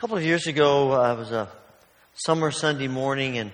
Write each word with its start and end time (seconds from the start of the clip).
A 0.00 0.08
couple 0.08 0.16
of 0.16 0.24
years 0.24 0.46
ago, 0.46 0.92
uh, 0.92 1.12
it 1.12 1.18
was 1.18 1.30
a 1.30 1.46
summer 2.14 2.50
Sunday 2.50 2.88
morning, 2.88 3.36
and 3.36 3.52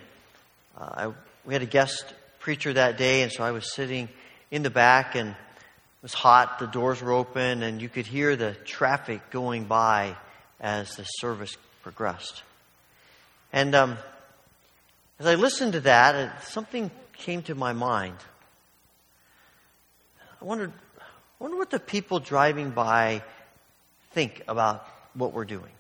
uh, 0.78 1.08
I, 1.08 1.12
we 1.44 1.52
had 1.52 1.62
a 1.62 1.66
guest 1.66 2.04
preacher 2.38 2.72
that 2.72 2.96
day, 2.96 3.22
and 3.22 3.32
so 3.32 3.42
I 3.42 3.50
was 3.50 3.74
sitting 3.74 4.08
in 4.53 4.62
the 4.62 4.71
back, 4.71 5.17
and 5.17 5.30
it 5.30 6.03
was 6.03 6.14
hot. 6.14 6.61
The 6.61 6.69
doors 6.69 7.03
were 7.03 7.11
open, 7.11 7.64
and 7.64 7.82
you 7.82 7.88
could 7.88 8.06
hear 8.06 8.37
the 8.37 8.53
traffic 8.64 9.29
going 9.30 9.64
by 9.64 10.14
as 10.61 10.95
the 10.95 11.03
service 11.03 11.56
progressed. 11.82 12.44
And 13.53 13.74
um, 13.74 13.99
as 15.19 15.26
I 15.26 15.35
listened 15.35 15.72
to 15.72 15.81
that, 15.81 16.15
it, 16.15 16.31
something 16.45 16.93
came 17.15 17.43
to 17.43 17.57
my 17.57 17.73
mind. 17.73 18.19
I 20.41 20.45
wondered, 20.45 20.73
I 21.01 21.03
wonder 21.41 21.57
what 21.57 21.71
the 21.71 21.81
people 21.81 22.21
driving 22.21 22.71
by 22.71 23.25
think 24.13 24.45
about 24.47 24.87
what 25.15 25.33
we're 25.33 25.45
doing. 25.45 25.73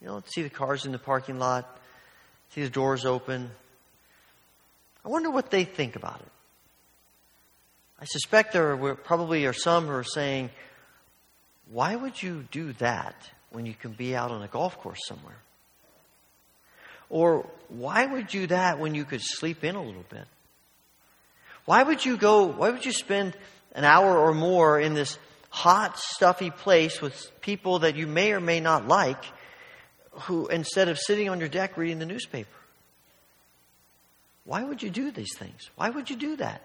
You 0.00 0.08
know, 0.08 0.22
see 0.26 0.42
the 0.42 0.50
cars 0.50 0.84
in 0.86 0.92
the 0.92 0.98
parking 0.98 1.38
lot, 1.38 1.80
see 2.50 2.62
the 2.62 2.70
doors 2.70 3.04
open. 3.04 3.50
I 5.04 5.08
wonder 5.08 5.30
what 5.30 5.50
they 5.50 5.64
think 5.64 5.96
about 5.96 6.20
it. 6.20 6.32
I 8.00 8.04
suspect 8.04 8.52
there 8.52 8.72
are, 8.72 8.94
probably 8.94 9.46
are 9.46 9.52
some 9.52 9.86
who 9.86 9.92
are 9.92 10.04
saying, 10.04 10.50
why 11.70 11.96
would 11.96 12.22
you 12.22 12.46
do 12.50 12.72
that 12.74 13.14
when 13.50 13.66
you 13.66 13.74
can 13.74 13.92
be 13.92 14.14
out 14.14 14.30
on 14.30 14.42
a 14.42 14.48
golf 14.48 14.78
course 14.78 15.00
somewhere? 15.06 15.38
Or 17.08 17.48
why 17.68 18.04
would 18.04 18.34
you 18.34 18.42
do 18.42 18.46
that 18.48 18.78
when 18.78 18.94
you 18.94 19.04
could 19.04 19.22
sleep 19.22 19.64
in 19.64 19.76
a 19.76 19.82
little 19.82 20.04
bit? 20.08 20.26
Why 21.64 21.82
would 21.82 22.04
you 22.04 22.16
go, 22.16 22.44
why 22.44 22.70
would 22.70 22.84
you 22.84 22.92
spend 22.92 23.36
an 23.74 23.84
hour 23.84 24.18
or 24.18 24.34
more 24.34 24.78
in 24.78 24.94
this 24.94 25.18
hot, 25.50 25.98
stuffy 25.98 26.50
place 26.50 27.00
with 27.00 27.30
people 27.40 27.80
that 27.80 27.96
you 27.96 28.06
may 28.06 28.32
or 28.32 28.40
may 28.40 28.60
not 28.60 28.86
like 28.86 29.24
who, 30.22 30.46
instead 30.48 30.88
of 30.88 30.98
sitting 30.98 31.28
on 31.28 31.40
your 31.40 31.48
deck 31.48 31.76
reading 31.76 31.98
the 31.98 32.06
newspaper. 32.06 32.48
Why 34.44 34.62
would 34.62 34.82
you 34.82 34.90
do 34.90 35.10
these 35.10 35.36
things? 35.36 35.70
Why 35.74 35.90
would 35.90 36.08
you 36.08 36.16
do 36.16 36.36
that? 36.36 36.62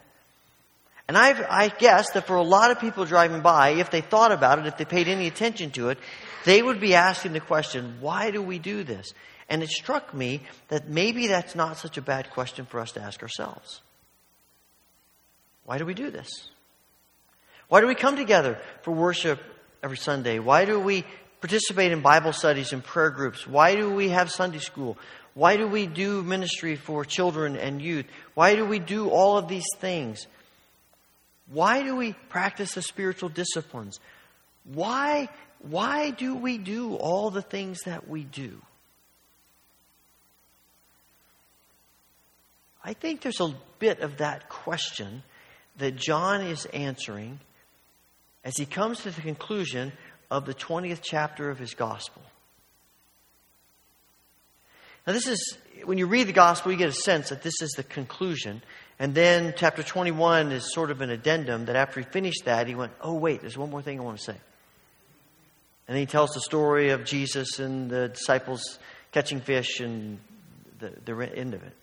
And 1.08 1.18
I've, 1.18 1.42
I 1.50 1.68
guess 1.68 2.12
that 2.12 2.28
for 2.28 2.36
a 2.36 2.44
lot 2.44 2.72
of 2.72 2.80
people 2.80 3.06
driving 3.06 3.42
by, 3.42 3.72
if 3.72 3.92
they 3.92 4.02
thought 4.02 4.32
about 4.32 4.60
it, 4.60 4.68
if 4.68 4.78
they 4.78 4.86
paid 4.86 5.08
any 5.08 5.28
attention 5.28 5.72
to 5.72 5.90
it, 5.90 5.98
they 6.46 6.62
would 6.62 6.80
be 6.80 6.96
asking 6.96 7.34
the 7.34 7.40
question, 7.40 7.98
why 8.00 8.32
do 8.32 8.42
we 8.42 8.60
do 8.60 8.84
this? 8.84 9.14
And 9.50 9.62
it 9.62 9.70
struck 9.70 10.14
me 10.14 10.42
that 10.70 10.88
maybe 10.88 11.28
that's 11.28 11.56
not 11.56 11.78
such 11.78 11.98
a 11.98 12.02
bad 12.02 12.30
question 12.30 12.66
for 12.66 12.80
us 12.80 12.94
to 12.94 13.02
ask 13.02 13.22
ourselves. 13.22 13.82
Why 15.66 15.78
do 15.78 15.86
we 15.86 15.94
do 15.94 16.10
this? 16.10 16.30
Why 17.68 17.82
do 17.82 17.88
we 17.88 17.96
come 17.96 18.16
together 18.16 18.58
for 18.84 18.92
worship 18.92 19.42
every 19.84 19.98
Sunday? 19.98 20.40
Why 20.40 20.66
do 20.66 20.80
we 20.80 21.04
participate 21.42 21.92
in 21.92 22.02
Bible 22.02 22.31
studies 22.31 22.72
and 22.72 22.84
prayer 22.84 23.09
groups? 23.09 23.45
Why 23.45 23.75
do 23.75 23.92
we 23.92 24.09
have 24.09 24.31
Sunday 24.31 24.59
school? 24.59 24.97
Why 25.34 25.58
do 25.58 25.67
we 25.67 25.88
do 25.88 26.23
ministry 26.23 26.75
for 26.75 27.03
children 27.03 27.58
and 27.58 27.81
youth? 27.81 28.06
Why 28.34 28.56
do 28.56 28.66
we 28.66 28.80
do 28.80 29.09
all 29.09 29.38
of 29.38 29.47
these 29.47 29.67
things? 29.78 30.28
Why 31.47 31.84
do 31.84 31.95
we 31.95 32.14
practice 32.30 32.75
the 32.75 32.81
spiritual 32.81 33.30
disciplines? 33.30 34.00
Why, 34.64 35.30
why 35.59 36.12
do 36.12 36.36
we 36.36 36.58
do 36.58 36.95
all 36.95 37.31
the 37.31 37.42
things 37.42 37.80
that 37.86 38.08
we 38.08 38.23
do? 38.23 38.62
I 42.84 42.94
think 42.94 43.22
there's 43.22 43.42
a 43.42 43.53
bit 43.80 44.00
of 44.00 44.17
that 44.17 44.50
question 44.50 45.23
that 45.78 45.95
John 45.95 46.42
is 46.42 46.66
answering 46.67 47.39
as 48.44 48.58
he 48.58 48.66
comes 48.66 49.02
to 49.02 49.12
the 49.12 49.22
conclusion 49.22 49.92
of 50.32 50.46
the 50.46 50.54
20th 50.54 51.02
chapter 51.04 51.50
of 51.50 51.60
his 51.60 51.74
gospel. 51.76 52.22
Now, 55.06 55.14
this 55.14 55.28
is, 55.28 55.58
when 55.84 55.98
you 55.98 56.08
read 56.08 56.28
the 56.28 56.34
gospel, 56.34 56.72
you 56.72 56.78
get 56.78 56.90
a 56.90 56.94
sense 56.94 57.30
that 57.30 57.44
this 57.44 57.62
is 57.62 57.72
the 57.72 57.84
conclusion. 57.84 58.64
And 58.98 59.14
then 59.14 59.54
chapter 59.58 59.84
21 59.84 60.53
is 60.53 60.74
sort 60.74 60.90
of 60.90 61.02
an 61.02 61.09
addendum 61.09 61.66
that 61.66 61.75
after 61.75 62.00
he 62.00 62.06
finished 62.06 62.46
that, 62.46 62.68
he 62.68 62.75
went, 62.75 62.94
Oh, 63.02 63.16
wait, 63.16 63.42
there's 63.42 63.58
one 63.58 63.69
more 63.69 63.81
thing 63.81 64.00
I 64.00 64.03
want 64.03 64.18
to 64.19 64.24
say. 64.24 64.38
And 65.88 65.96
then 65.96 65.97
he 65.97 66.06
tells 66.06 66.31
the 66.31 66.42
story 66.42 66.92
of 66.92 67.03
Jesus 67.03 67.59
and 67.59 67.90
the 67.90 68.08
disciples 68.08 68.80
catching 69.12 69.42
fish 69.42 69.81
and 69.81 70.19
the, 70.80 70.94
the 71.03 71.38
end 71.38 71.53
of 71.53 71.63
it. 71.63 71.74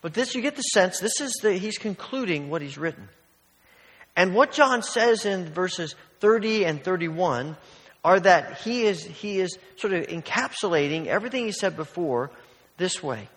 But 0.00 0.14
this, 0.14 0.34
you 0.34 0.40
get 0.40 0.56
the 0.56 0.62
sense, 0.62 1.00
this 1.00 1.20
is 1.20 1.32
the, 1.42 1.54
he's 1.54 1.76
concluding 1.76 2.48
what 2.48 2.62
he's 2.62 2.78
written. 2.78 3.08
And 4.16 4.34
what 4.34 4.52
John 4.52 4.82
says 4.82 5.26
in 5.26 5.46
verses 5.46 5.94
30 6.20 6.64
and 6.64 6.82
31 6.82 7.56
are 8.04 8.20
that 8.20 8.58
he 8.58 8.82
is, 8.82 9.04
he 9.04 9.40
is 9.40 9.58
sort 9.76 9.92
of 9.92 10.06
encapsulating 10.06 11.06
everything 11.06 11.44
he 11.44 11.52
said 11.52 11.76
before 11.76 12.30
this 12.76 13.02
way. 13.02 13.28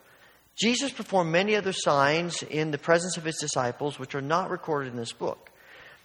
Jesus 0.55 0.91
performed 0.91 1.31
many 1.31 1.55
other 1.55 1.73
signs 1.73 2.43
in 2.43 2.71
the 2.71 2.77
presence 2.77 3.17
of 3.17 3.23
his 3.23 3.37
disciples, 3.37 3.97
which 3.97 4.15
are 4.15 4.21
not 4.21 4.49
recorded 4.49 4.91
in 4.91 4.97
this 4.97 5.13
book. 5.13 5.49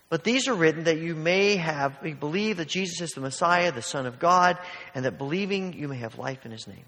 But 0.08 0.24
these 0.24 0.46
are 0.46 0.54
written 0.54 0.84
that 0.84 0.98
you 0.98 1.14
may 1.14 1.56
have 1.56 2.00
believe 2.20 2.58
that 2.58 2.68
Jesus 2.68 3.00
is 3.00 3.10
the 3.10 3.20
Messiah, 3.20 3.72
the 3.72 3.82
Son 3.82 4.06
of 4.06 4.18
God, 4.18 4.56
and 4.94 5.04
that 5.04 5.18
believing 5.18 5.72
you 5.72 5.88
may 5.88 5.96
have 5.96 6.18
life 6.18 6.46
in 6.46 6.52
his 6.52 6.68
name. 6.68 6.84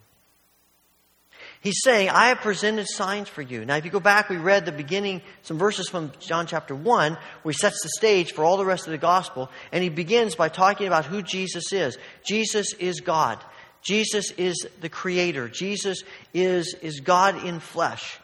He's 1.60 1.82
saying, 1.82 2.10
I 2.10 2.28
have 2.28 2.38
presented 2.38 2.86
signs 2.88 3.28
for 3.28 3.42
you. 3.42 3.64
Now, 3.64 3.76
if 3.76 3.84
you 3.84 3.90
go 3.90 3.98
back, 3.98 4.28
we 4.28 4.36
read 4.36 4.64
the 4.64 4.72
beginning, 4.72 5.22
some 5.42 5.58
verses 5.58 5.88
from 5.88 6.12
John 6.20 6.46
chapter 6.46 6.74
1, 6.74 7.18
where 7.42 7.52
he 7.52 7.58
sets 7.58 7.82
the 7.82 7.88
stage 7.96 8.32
for 8.32 8.44
all 8.44 8.56
the 8.56 8.64
rest 8.64 8.86
of 8.86 8.92
the 8.92 8.98
gospel, 8.98 9.50
and 9.72 9.82
he 9.82 9.90
begins 9.90 10.36
by 10.36 10.48
talking 10.48 10.86
about 10.86 11.04
who 11.04 11.20
Jesus 11.20 11.72
is. 11.72 11.98
Jesus 12.24 12.74
is 12.74 13.00
God. 13.00 13.42
Jesus 13.82 14.30
is 14.32 14.66
the 14.80 14.88
Creator. 14.88 15.48
Jesus 15.48 16.02
is, 16.32 16.74
is 16.80 17.00
God 17.00 17.44
in 17.44 17.58
flesh. 17.58 18.20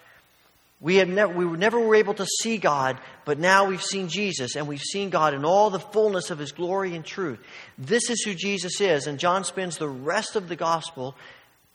We, 0.81 0.97
have 0.97 1.09
never, 1.09 1.33
we 1.33 1.45
never 1.57 1.81
were 1.81 1.95
able 1.95 2.15
to 2.15 2.27
see 2.27 2.59
God, 2.59 2.99
but 3.25 3.39
now 3.39 3.67
we've 3.67 3.83
seen 3.83 4.09
Jesus, 4.09 4.55
and 4.55 4.69
we've 4.69 4.81
seen 4.81 5.11
God 5.11 5.35
in 5.35 5.45
all 5.45 5.71
the 5.71 5.81
fullness 5.81 6.31
of 6.31 6.39
His 6.39 6.53
glory 6.53 6.95
and 6.95 7.05
truth. 7.05 7.41
This 7.79 8.11
is 8.11 8.23
who 8.23 8.35
Jesus 8.35 8.81
is, 8.81 9.07
and 9.07 9.19
John 9.19 9.45
spends 9.45 9.79
the 9.79 9.89
rest 9.89 10.37
of 10.37 10.49
the 10.49 10.57
gospel 10.57 11.17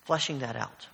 fleshing 0.06 0.40
that 0.40 0.56
out. 0.56 0.88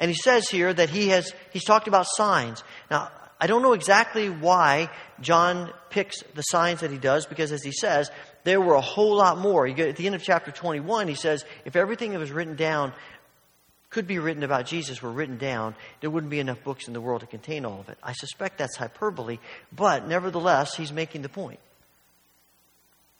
And 0.00 0.10
he 0.10 0.16
says 0.16 0.48
here 0.48 0.72
that 0.72 0.90
he 0.90 1.08
has, 1.08 1.32
he's 1.52 1.64
talked 1.64 1.88
about 1.88 2.06
signs. 2.06 2.62
Now, 2.90 3.10
I 3.40 3.46
don't 3.46 3.62
know 3.62 3.72
exactly 3.72 4.28
why 4.28 4.90
John 5.20 5.72
picks 5.90 6.22
the 6.34 6.42
signs 6.42 6.80
that 6.80 6.90
he 6.90 6.98
does, 6.98 7.26
because 7.26 7.52
as 7.52 7.62
he 7.62 7.72
says, 7.72 8.10
there 8.44 8.60
were 8.60 8.74
a 8.74 8.80
whole 8.80 9.16
lot 9.16 9.38
more. 9.38 9.66
at 9.66 9.96
the 9.96 10.06
end 10.06 10.14
of 10.14 10.22
chapter 10.22 10.50
21, 10.50 11.08
he 11.08 11.14
says, 11.14 11.44
if 11.64 11.76
everything 11.76 12.12
that 12.12 12.18
was 12.18 12.32
written 12.32 12.56
down 12.56 12.92
could 13.90 14.06
be 14.06 14.18
written 14.18 14.42
about 14.42 14.66
Jesus 14.66 15.00
were 15.00 15.10
written 15.10 15.38
down, 15.38 15.74
there 16.00 16.10
wouldn't 16.10 16.30
be 16.30 16.40
enough 16.40 16.62
books 16.62 16.88
in 16.88 16.92
the 16.92 17.00
world 17.00 17.20
to 17.20 17.26
contain 17.26 17.64
all 17.64 17.80
of 17.80 17.88
it. 17.88 17.98
I 18.02 18.12
suspect 18.12 18.58
that's 18.58 18.76
hyperbole, 18.76 19.38
but 19.72 20.06
nevertheless, 20.06 20.74
he's 20.76 20.92
making 20.92 21.22
the 21.22 21.28
point. 21.28 21.60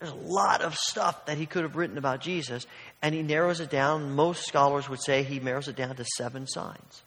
There's 0.01 0.13
a 0.13 0.17
lot 0.17 0.63
of 0.63 0.77
stuff 0.77 1.27
that 1.27 1.39
he 1.39 1.47
could 1.47 1.63
have 1.63 1.75
written 1.75 1.99
about 1.99 2.21
Jesus, 2.21 2.67
and 3.03 3.15
he 3.15 3.23
narrows 3.23 3.61
it 3.61 3.69
down. 3.69 4.15
Most 4.15 4.47
scholars 4.47 4.89
would 4.89 5.03
say 5.03 5.23
he 5.25 5.41
narrows 5.41 5.67
it 5.67 5.77
down 5.77 5.97
to 5.97 6.05
seven 6.17 6.47
signs. 6.47 7.03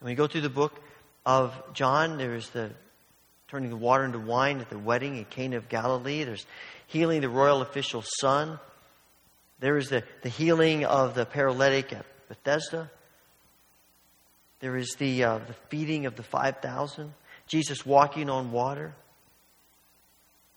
And 0.00 0.06
when 0.06 0.10
you 0.10 0.16
go 0.16 0.26
through 0.26 0.40
the 0.40 0.50
book 0.50 0.80
of 1.24 1.54
John, 1.72 2.18
there's 2.18 2.50
the 2.50 2.70
turning 3.46 3.70
the 3.70 3.76
water 3.76 4.04
into 4.04 4.18
wine 4.18 4.60
at 4.60 4.70
the 4.70 4.78
wedding 4.78 5.18
at 5.18 5.28
Cana 5.30 5.58
of 5.58 5.68
Galilee. 5.68 6.24
There's 6.24 6.46
healing 6.86 7.20
the 7.20 7.28
royal 7.28 7.60
official's 7.60 8.08
son. 8.18 8.58
There 9.60 9.76
is 9.76 9.90
the, 9.90 10.02
the 10.22 10.30
healing 10.30 10.84
of 10.84 11.14
the 11.14 11.26
paralytic 11.26 11.92
at 11.92 12.06
Bethesda. 12.28 12.90
There 14.60 14.76
is 14.76 14.94
the, 14.98 15.24
uh, 15.24 15.38
the 15.38 15.54
feeding 15.68 16.06
of 16.06 16.16
the 16.16 16.22
5,000. 16.22 17.12
Jesus 17.46 17.84
walking 17.84 18.30
on 18.30 18.52
water. 18.52 18.94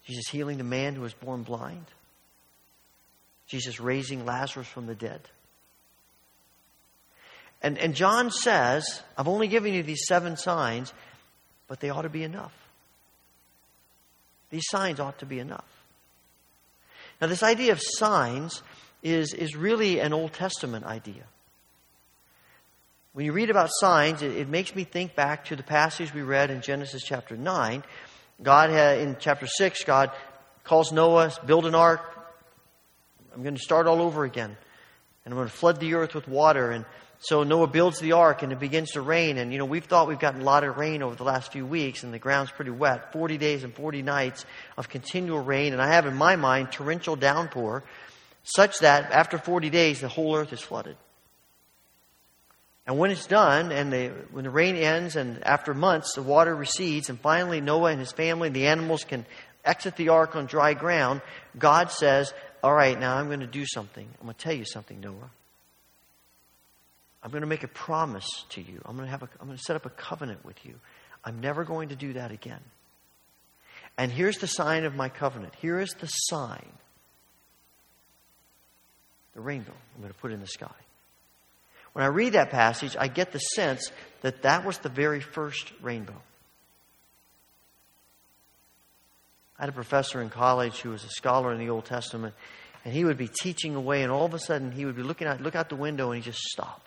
Jesus 0.06 0.28
healing 0.30 0.58
the 0.58 0.64
man 0.64 0.96
who 0.96 1.02
was 1.02 1.14
born 1.14 1.44
blind. 1.44 1.86
Jesus 3.48 3.80
raising 3.80 4.26
Lazarus 4.26 4.68
from 4.68 4.88
the 4.88 4.96
dead. 4.96 5.22
And, 7.62 7.78
and 7.78 7.96
John 7.96 8.30
says, 8.32 9.02
I've 9.18 9.28
only 9.28 9.48
given 9.48 9.74
you 9.74 9.84
these 9.84 10.06
seven 10.08 10.38
signs, 10.38 10.94
but 11.68 11.80
they 11.80 11.90
ought 11.90 12.04
to 12.04 12.10
be 12.10 12.24
enough. 12.24 12.54
These 14.52 14.66
signs 14.70 15.00
ought 15.00 15.20
to 15.20 15.26
be 15.26 15.40
enough. 15.40 15.66
Now, 17.20 17.28
this 17.28 17.44
idea 17.44 17.72
of 17.72 17.80
signs 17.82 18.62
is, 19.02 19.34
is 19.34 19.56
really 19.56 20.00
an 20.00 20.14
Old 20.14 20.34
Testament 20.34 20.86
idea. 20.86 21.24
When 23.14 23.26
you 23.26 23.32
read 23.32 23.50
about 23.50 23.70
signs, 23.72 24.22
it, 24.22 24.36
it 24.36 24.50
makes 24.50 24.76
me 24.76 24.84
think 24.84 25.16
back 25.16 25.46
to 25.46 25.56
the 25.56 25.64
passage 25.64 26.14
we 26.14 26.22
read 26.22 26.52
in 26.52 26.62
Genesis 26.62 27.02
chapter 27.04 27.38
9, 27.38 27.84
God, 28.42 28.70
had, 28.70 29.00
in 29.00 29.16
chapter 29.20 29.48
6, 29.48 29.84
God 29.86 30.12
calls 30.64 30.92
Noah, 30.92 31.32
build 31.46 31.66
an 31.66 31.76
ark. 31.76 32.02
I'm 33.34 33.44
going 33.44 33.56
to 33.56 33.62
start 33.62 33.88
all 33.88 34.02
over 34.02 34.24
again. 34.26 34.56
And 35.24 35.34
I'm 35.34 35.38
going 35.38 35.48
to 35.48 35.54
flood 35.54 35.80
the 35.80 35.94
earth 35.96 36.14
with 36.14 36.28
water. 36.28 36.72
And 36.72 36.86
so 37.20 37.44
Noah 37.44 37.68
builds 37.68 38.00
the 38.00 38.12
ark 38.12 38.44
and 38.44 38.52
it 38.52 38.60
begins 38.60 38.92
to 38.92 39.02
rain. 39.02 39.38
And, 39.38 39.52
you 39.52 39.58
know, 39.58 39.66
we've 39.66 39.86
thought 39.86 40.08
we've 40.08 40.20
gotten 40.20 40.42
a 40.42 40.44
lot 40.44 40.64
of 40.64 40.78
rain 40.78 41.02
over 41.02 41.16
the 41.16 41.24
last 41.24 41.52
few 41.52 41.66
weeks 41.66 42.04
and 42.04 42.14
the 42.14 42.20
ground's 42.20 42.52
pretty 42.52 42.72
wet. 42.72 43.14
40 43.14 43.38
days 43.38 43.64
and 43.64 43.74
40 43.74 44.02
nights 44.02 44.46
of 44.78 44.90
continual 44.90 45.40
rain. 45.40 45.74
And 45.74 45.82
I 45.82 45.88
have 45.88 46.06
in 46.06 46.16
my 46.16 46.36
mind 46.36 46.72
torrential 46.72 47.16
downpour. 47.16 47.84
such 48.44 48.80
that 48.80 49.12
after 49.12 49.38
40 49.38 49.70
days, 49.70 50.02
the 50.02 50.08
whole 50.08 50.36
earth 50.36 50.54
is 50.54 50.62
flooded. 50.62 50.98
And 52.88 53.00
when 53.00 53.10
it's 53.10 53.26
done, 53.26 53.72
and 53.72 53.92
the, 53.92 54.10
when 54.32 54.44
the 54.44 54.50
rain 54.50 54.76
ends, 54.76 55.16
and 55.16 55.44
after 55.44 55.74
months, 55.74 56.14
the 56.14 56.22
water 56.22 56.56
recedes, 56.56 57.10
and 57.10 57.20
finally 57.20 57.60
Noah 57.60 57.92
and 57.92 58.00
his 58.00 58.12
family 58.12 58.48
and 58.48 58.56
the 58.56 58.68
animals 58.68 59.04
can 59.04 59.26
exit 59.64 59.96
the 59.96 60.10
ark 60.10 60.36
on 60.36 60.46
dry 60.46 60.76
ground, 60.76 61.22
God 61.58 61.92
says, 61.92 62.32
All 62.64 62.74
right, 62.74 63.00
now 63.00 63.18
I'm 63.18 63.28
going 63.28 63.40
to 63.40 63.48
do 63.48 63.66
something. 63.66 64.08
I'm 64.20 64.28
going 64.28 64.36
to 64.36 64.40
tell 64.40 64.54
you 64.54 64.66
something, 64.66 65.00
Noah. 65.00 65.32
I'm 67.24 67.32
going 67.32 67.42
to 67.42 67.48
make 67.48 67.64
a 67.64 67.68
promise 67.68 68.28
to 68.50 68.62
you. 68.62 68.80
I'm 68.86 68.96
going 68.96 69.08
to, 69.08 69.12
have 69.12 69.24
a, 69.24 69.30
I'm 69.42 69.48
going 69.48 69.58
to 69.58 69.64
set 69.64 69.76
up 69.76 69.88
a 69.88 69.90
covenant 69.90 70.46
with 70.46 70.64
you. 70.64 70.76
I'm 71.24 71.42
never 71.42 71.64
going 71.64 71.90
to 71.90 71.96
do 71.96 72.14
that 72.14 72.32
again. 72.32 72.62
And 73.98 74.12
here's 74.12 74.38
the 74.38 74.48
sign 74.48 74.84
of 74.84 74.94
my 74.94 75.10
covenant. 75.10 75.56
Here 75.60 75.80
is 75.80 75.90
the 76.00 76.06
sign 76.06 76.72
the 79.34 79.42
rainbow 79.42 79.74
I'm 79.96 80.02
going 80.02 80.14
to 80.14 80.20
put 80.20 80.32
in 80.32 80.40
the 80.40 80.48
sky. 80.48 80.72
When 81.96 82.04
I 82.04 82.10
read 82.10 82.34
that 82.34 82.50
passage, 82.50 82.98
I 83.00 83.08
get 83.08 83.32
the 83.32 83.40
sense 83.40 83.90
that 84.20 84.42
that 84.42 84.66
was 84.66 84.80
the 84.80 84.90
very 84.90 85.22
first 85.22 85.72
rainbow. 85.82 86.22
I 89.58 89.62
had 89.62 89.70
a 89.70 89.72
professor 89.72 90.22
in 90.22 90.30
college 90.30 90.82
who 90.82 90.90
was 90.90 91.06
a 91.06 91.10
scholar 91.10 91.54
in 91.54 91.58
the 91.58 91.70
Old 91.70 91.86
Testament, 91.86 92.36
and 92.84 92.94
he 92.94 93.06
would 93.06 93.18
be 93.18 93.30
teaching 93.30 93.76
away, 93.76 94.04
and 94.04 94.12
all 94.12 94.26
of 94.26 94.34
a 94.34 94.40
sudden 94.40 94.74
he 94.74 94.84
would 94.84 94.98
be 94.98 95.04
looking 95.04 95.26
out, 95.26 95.40
look 95.40 95.56
out 95.56 95.70
the 95.70 95.78
window, 95.78 96.12
and 96.12 96.22
he 96.22 96.30
just 96.30 96.42
stop. 96.42 96.82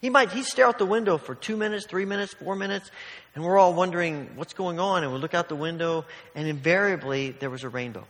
He 0.00 0.10
might 0.10 0.32
he'd 0.32 0.44
stare 0.44 0.66
out 0.66 0.78
the 0.78 0.84
window 0.84 1.16
for 1.16 1.36
two 1.36 1.56
minutes, 1.56 1.86
three 1.86 2.04
minutes, 2.04 2.34
four 2.34 2.56
minutes, 2.56 2.90
and 3.36 3.44
we're 3.44 3.56
all 3.56 3.72
wondering 3.72 4.30
what's 4.34 4.52
going 4.52 4.80
on, 4.80 5.04
and 5.04 5.12
we 5.12 5.20
look 5.20 5.32
out 5.32 5.48
the 5.48 5.54
window, 5.54 6.06
and 6.34 6.48
invariably 6.48 7.30
there 7.30 7.50
was 7.50 7.62
a 7.62 7.68
rainbow. 7.68 8.04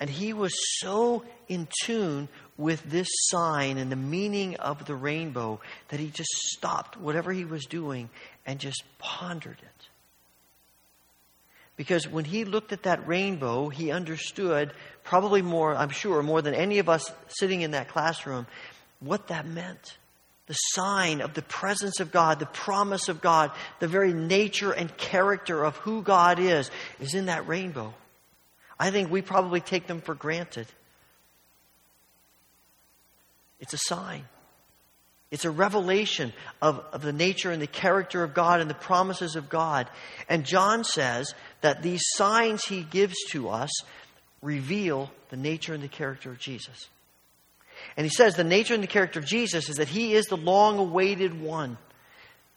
And 0.00 0.08
he 0.08 0.32
was 0.32 0.52
so 0.78 1.24
in 1.46 1.68
tune 1.84 2.28
with 2.56 2.82
this 2.90 3.08
sign 3.10 3.76
and 3.76 3.92
the 3.92 3.96
meaning 3.96 4.56
of 4.56 4.86
the 4.86 4.94
rainbow 4.94 5.60
that 5.88 6.00
he 6.00 6.08
just 6.08 6.30
stopped 6.30 6.96
whatever 6.96 7.30
he 7.32 7.44
was 7.44 7.66
doing 7.66 8.08
and 8.46 8.58
just 8.58 8.82
pondered 8.98 9.58
it. 9.60 9.88
Because 11.76 12.08
when 12.08 12.24
he 12.24 12.44
looked 12.44 12.72
at 12.72 12.82
that 12.82 13.06
rainbow, 13.06 13.68
he 13.68 13.90
understood, 13.90 14.72
probably 15.04 15.42
more, 15.42 15.74
I'm 15.74 15.90
sure, 15.90 16.22
more 16.22 16.42
than 16.42 16.54
any 16.54 16.78
of 16.78 16.88
us 16.88 17.10
sitting 17.28 17.60
in 17.60 17.70
that 17.70 17.88
classroom, 17.88 18.46
what 19.00 19.28
that 19.28 19.46
meant. 19.46 19.96
The 20.46 20.54
sign 20.54 21.20
of 21.20 21.34
the 21.34 21.42
presence 21.42 22.00
of 22.00 22.10
God, 22.10 22.38
the 22.38 22.46
promise 22.46 23.08
of 23.08 23.20
God, 23.20 23.52
the 23.78 23.88
very 23.88 24.12
nature 24.12 24.72
and 24.72 24.94
character 24.96 25.64
of 25.64 25.76
who 25.76 26.02
God 26.02 26.38
is, 26.38 26.70
is 27.00 27.14
in 27.14 27.26
that 27.26 27.46
rainbow. 27.46 27.94
I 28.80 28.90
think 28.90 29.10
we 29.10 29.20
probably 29.20 29.60
take 29.60 29.86
them 29.86 30.00
for 30.00 30.14
granted. 30.14 30.66
It's 33.60 33.74
a 33.74 33.78
sign. 33.78 34.24
It's 35.30 35.44
a 35.44 35.50
revelation 35.50 36.32
of, 36.62 36.82
of 36.90 37.02
the 37.02 37.12
nature 37.12 37.50
and 37.50 37.60
the 37.60 37.66
character 37.66 38.24
of 38.24 38.32
God 38.32 38.62
and 38.62 38.70
the 38.70 38.74
promises 38.74 39.36
of 39.36 39.50
God. 39.50 39.88
And 40.30 40.46
John 40.46 40.82
says 40.82 41.34
that 41.60 41.82
these 41.82 42.00
signs 42.16 42.64
he 42.64 42.82
gives 42.82 43.16
to 43.32 43.50
us 43.50 43.70
reveal 44.40 45.10
the 45.28 45.36
nature 45.36 45.74
and 45.74 45.82
the 45.82 45.88
character 45.88 46.30
of 46.30 46.38
Jesus. 46.38 46.88
And 47.98 48.06
he 48.06 48.10
says 48.10 48.34
the 48.34 48.44
nature 48.44 48.72
and 48.72 48.82
the 48.82 48.88
character 48.88 49.18
of 49.18 49.26
Jesus 49.26 49.68
is 49.68 49.76
that 49.76 49.88
he 49.88 50.14
is 50.14 50.24
the 50.26 50.38
long 50.38 50.78
awaited 50.78 51.38
one. 51.38 51.76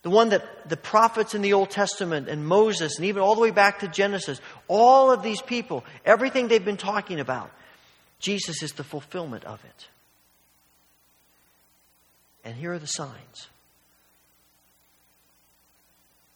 The 0.04 0.10
one 0.10 0.30
that 0.30 0.70
the 0.70 0.78
prophets 0.78 1.34
in 1.34 1.42
the 1.42 1.54
Old 1.54 1.72
Testament 1.72 2.28
and 2.28 2.46
Moses 2.46 2.98
and 2.98 3.06
even 3.06 3.22
all 3.22 3.36
the 3.36 3.42
way 3.42 3.52
back 3.52 3.80
to 3.80 3.88
Genesis, 3.88 4.40
all 4.68 5.12
of 5.12 5.24
these 5.24 5.42
people, 5.42 5.84
everything 6.06 6.48
they've 6.50 6.64
been 6.64 6.78
talking 6.78 7.20
about, 7.20 7.50
Jesus 8.20 8.62
is 8.62 8.74
the 8.74 8.84
fulfillment 8.84 9.46
of 9.46 9.64
it. 9.64 9.88
And 12.44 12.56
here 12.56 12.74
are 12.74 12.80
the 12.80 12.86
signs. 12.86 13.48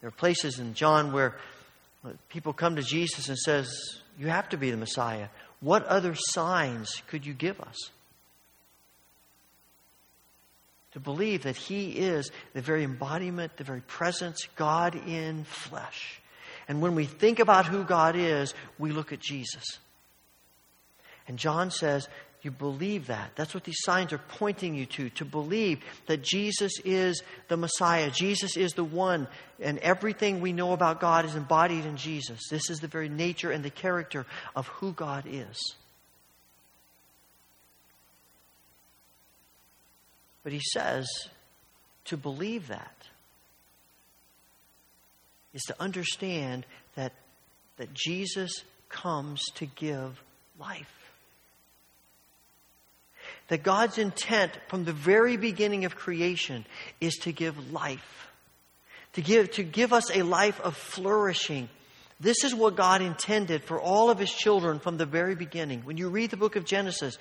There 0.00 0.08
are 0.08 0.12
places 0.12 0.58
in 0.58 0.72
John 0.72 1.12
where 1.12 1.36
people 2.30 2.54
come 2.54 2.76
to 2.76 2.82
Jesus 2.82 3.28
and 3.28 3.36
says, 3.36 3.68
"You 4.18 4.28
have 4.28 4.48
to 4.50 4.56
be 4.56 4.70
the 4.70 4.76
Messiah. 4.78 5.28
What 5.60 5.84
other 5.84 6.14
signs 6.14 7.02
could 7.08 7.26
you 7.26 7.34
give 7.34 7.60
us?" 7.60 7.90
To 10.92 11.00
believe 11.00 11.42
that 11.42 11.56
He 11.56 11.90
is 11.90 12.30
the 12.54 12.62
very 12.62 12.84
embodiment, 12.84 13.56
the 13.56 13.64
very 13.64 13.82
presence, 13.82 14.46
God 14.56 14.94
in 15.06 15.44
flesh. 15.44 16.20
And 16.68 16.82
when 16.82 16.94
we 16.94 17.04
think 17.06 17.38
about 17.38 17.66
who 17.66 17.84
God 17.84 18.14
is, 18.16 18.54
we 18.78 18.92
look 18.92 19.12
at 19.12 19.20
Jesus. 19.20 19.64
And 21.26 21.38
John 21.38 21.70
says, 21.70 22.08
You 22.42 22.50
believe 22.50 23.06
that. 23.06 23.32
That's 23.36 23.54
what 23.54 23.64
these 23.64 23.80
signs 23.80 24.12
are 24.12 24.20
pointing 24.36 24.74
you 24.74 24.86
to, 24.86 25.10
to 25.10 25.24
believe 25.24 25.80
that 26.06 26.22
Jesus 26.22 26.72
is 26.84 27.22
the 27.48 27.56
Messiah. 27.56 28.10
Jesus 28.10 28.56
is 28.56 28.72
the 28.72 28.84
one, 28.84 29.28
and 29.60 29.78
everything 29.78 30.40
we 30.40 30.52
know 30.52 30.72
about 30.72 31.00
God 31.00 31.24
is 31.24 31.34
embodied 31.34 31.86
in 31.86 31.96
Jesus. 31.96 32.40
This 32.50 32.70
is 32.70 32.80
the 32.80 32.88
very 32.88 33.08
nature 33.08 33.50
and 33.50 33.64
the 33.64 33.70
character 33.70 34.26
of 34.54 34.66
who 34.68 34.92
God 34.92 35.24
is. 35.26 35.58
But 40.42 40.52
he 40.52 40.60
says 40.60 41.08
to 42.06 42.16
believe 42.16 42.68
that 42.68 42.94
is 45.54 45.62
to 45.64 45.82
understand 45.82 46.66
that, 46.94 47.12
that 47.78 47.92
Jesus 47.94 48.62
comes 48.88 49.44
to 49.56 49.66
give 49.66 50.22
life. 50.58 50.92
That 53.48 53.62
God's 53.62 53.98
intent 53.98 54.52
from 54.68 54.84
the 54.84 54.92
very 54.92 55.36
beginning 55.36 55.84
of 55.84 55.96
creation 55.96 56.66
is 57.00 57.14
to 57.22 57.32
give 57.32 57.72
life, 57.72 58.28
to 59.14 59.22
give, 59.22 59.50
to 59.52 59.62
give 59.62 59.92
us 59.92 60.14
a 60.14 60.22
life 60.22 60.60
of 60.60 60.76
flourishing. 60.76 61.68
This 62.20 62.42
is 62.42 62.52
what 62.52 62.74
God 62.74 63.00
intended 63.00 63.62
for 63.62 63.80
all 63.80 64.10
of 64.10 64.18
His 64.18 64.32
children 64.32 64.80
from 64.80 64.96
the 64.96 65.06
very 65.06 65.36
beginning. 65.36 65.82
When 65.82 65.96
you 65.96 66.08
read 66.08 66.30
the 66.30 66.36
book 66.36 66.56
of 66.56 66.64
Genesis, 66.64 67.16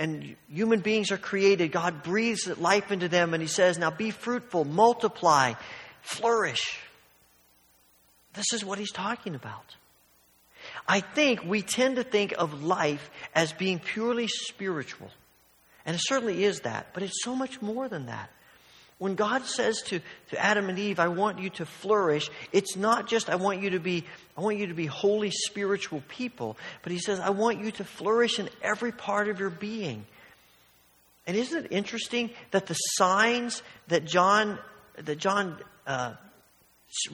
and 0.00 0.34
human 0.48 0.80
beings 0.80 1.12
are 1.12 1.18
created. 1.18 1.72
God 1.72 2.02
breathes 2.02 2.48
life 2.58 2.90
into 2.90 3.06
them 3.06 3.34
and 3.34 3.42
He 3.42 3.46
says, 3.46 3.78
Now 3.78 3.90
be 3.90 4.10
fruitful, 4.10 4.64
multiply, 4.64 5.52
flourish. 6.00 6.80
This 8.32 8.52
is 8.54 8.64
what 8.64 8.78
He's 8.78 8.92
talking 8.92 9.34
about. 9.34 9.76
I 10.88 11.00
think 11.00 11.44
we 11.44 11.60
tend 11.60 11.96
to 11.96 12.02
think 12.02 12.34
of 12.36 12.62
life 12.62 13.10
as 13.34 13.52
being 13.52 13.78
purely 13.78 14.26
spiritual. 14.26 15.10
And 15.84 15.96
it 15.96 16.02
certainly 16.02 16.44
is 16.44 16.60
that, 16.60 16.88
but 16.94 17.02
it's 17.02 17.22
so 17.22 17.34
much 17.34 17.60
more 17.60 17.88
than 17.88 18.06
that. 18.06 18.30
When 19.00 19.14
God 19.14 19.46
says 19.46 19.80
to, 19.84 20.00
to 20.28 20.38
Adam 20.38 20.68
and 20.68 20.78
Eve, 20.78 21.00
I 21.00 21.08
want 21.08 21.38
you 21.38 21.48
to 21.50 21.64
flourish, 21.64 22.28
it's 22.52 22.76
not 22.76 23.08
just 23.08 23.30
I 23.30 23.36
want 23.36 23.62
you 23.62 23.70
to 23.70 23.80
be 23.80 24.04
I 24.36 24.42
want 24.42 24.58
you 24.58 24.66
to 24.66 24.74
be 24.74 24.84
holy 24.84 25.30
spiritual 25.30 26.02
people, 26.08 26.58
but 26.82 26.92
he 26.92 26.98
says, 26.98 27.18
I 27.18 27.30
want 27.30 27.64
you 27.64 27.70
to 27.72 27.84
flourish 27.84 28.38
in 28.38 28.50
every 28.60 28.92
part 28.92 29.30
of 29.30 29.40
your 29.40 29.48
being. 29.48 30.04
And 31.26 31.34
isn't 31.34 31.64
it 31.64 31.72
interesting 31.72 32.28
that 32.50 32.66
the 32.66 32.74
signs 32.74 33.62
that 33.88 34.04
John 34.04 34.58
that 34.96 35.16
John 35.16 35.56
uh, 35.86 36.12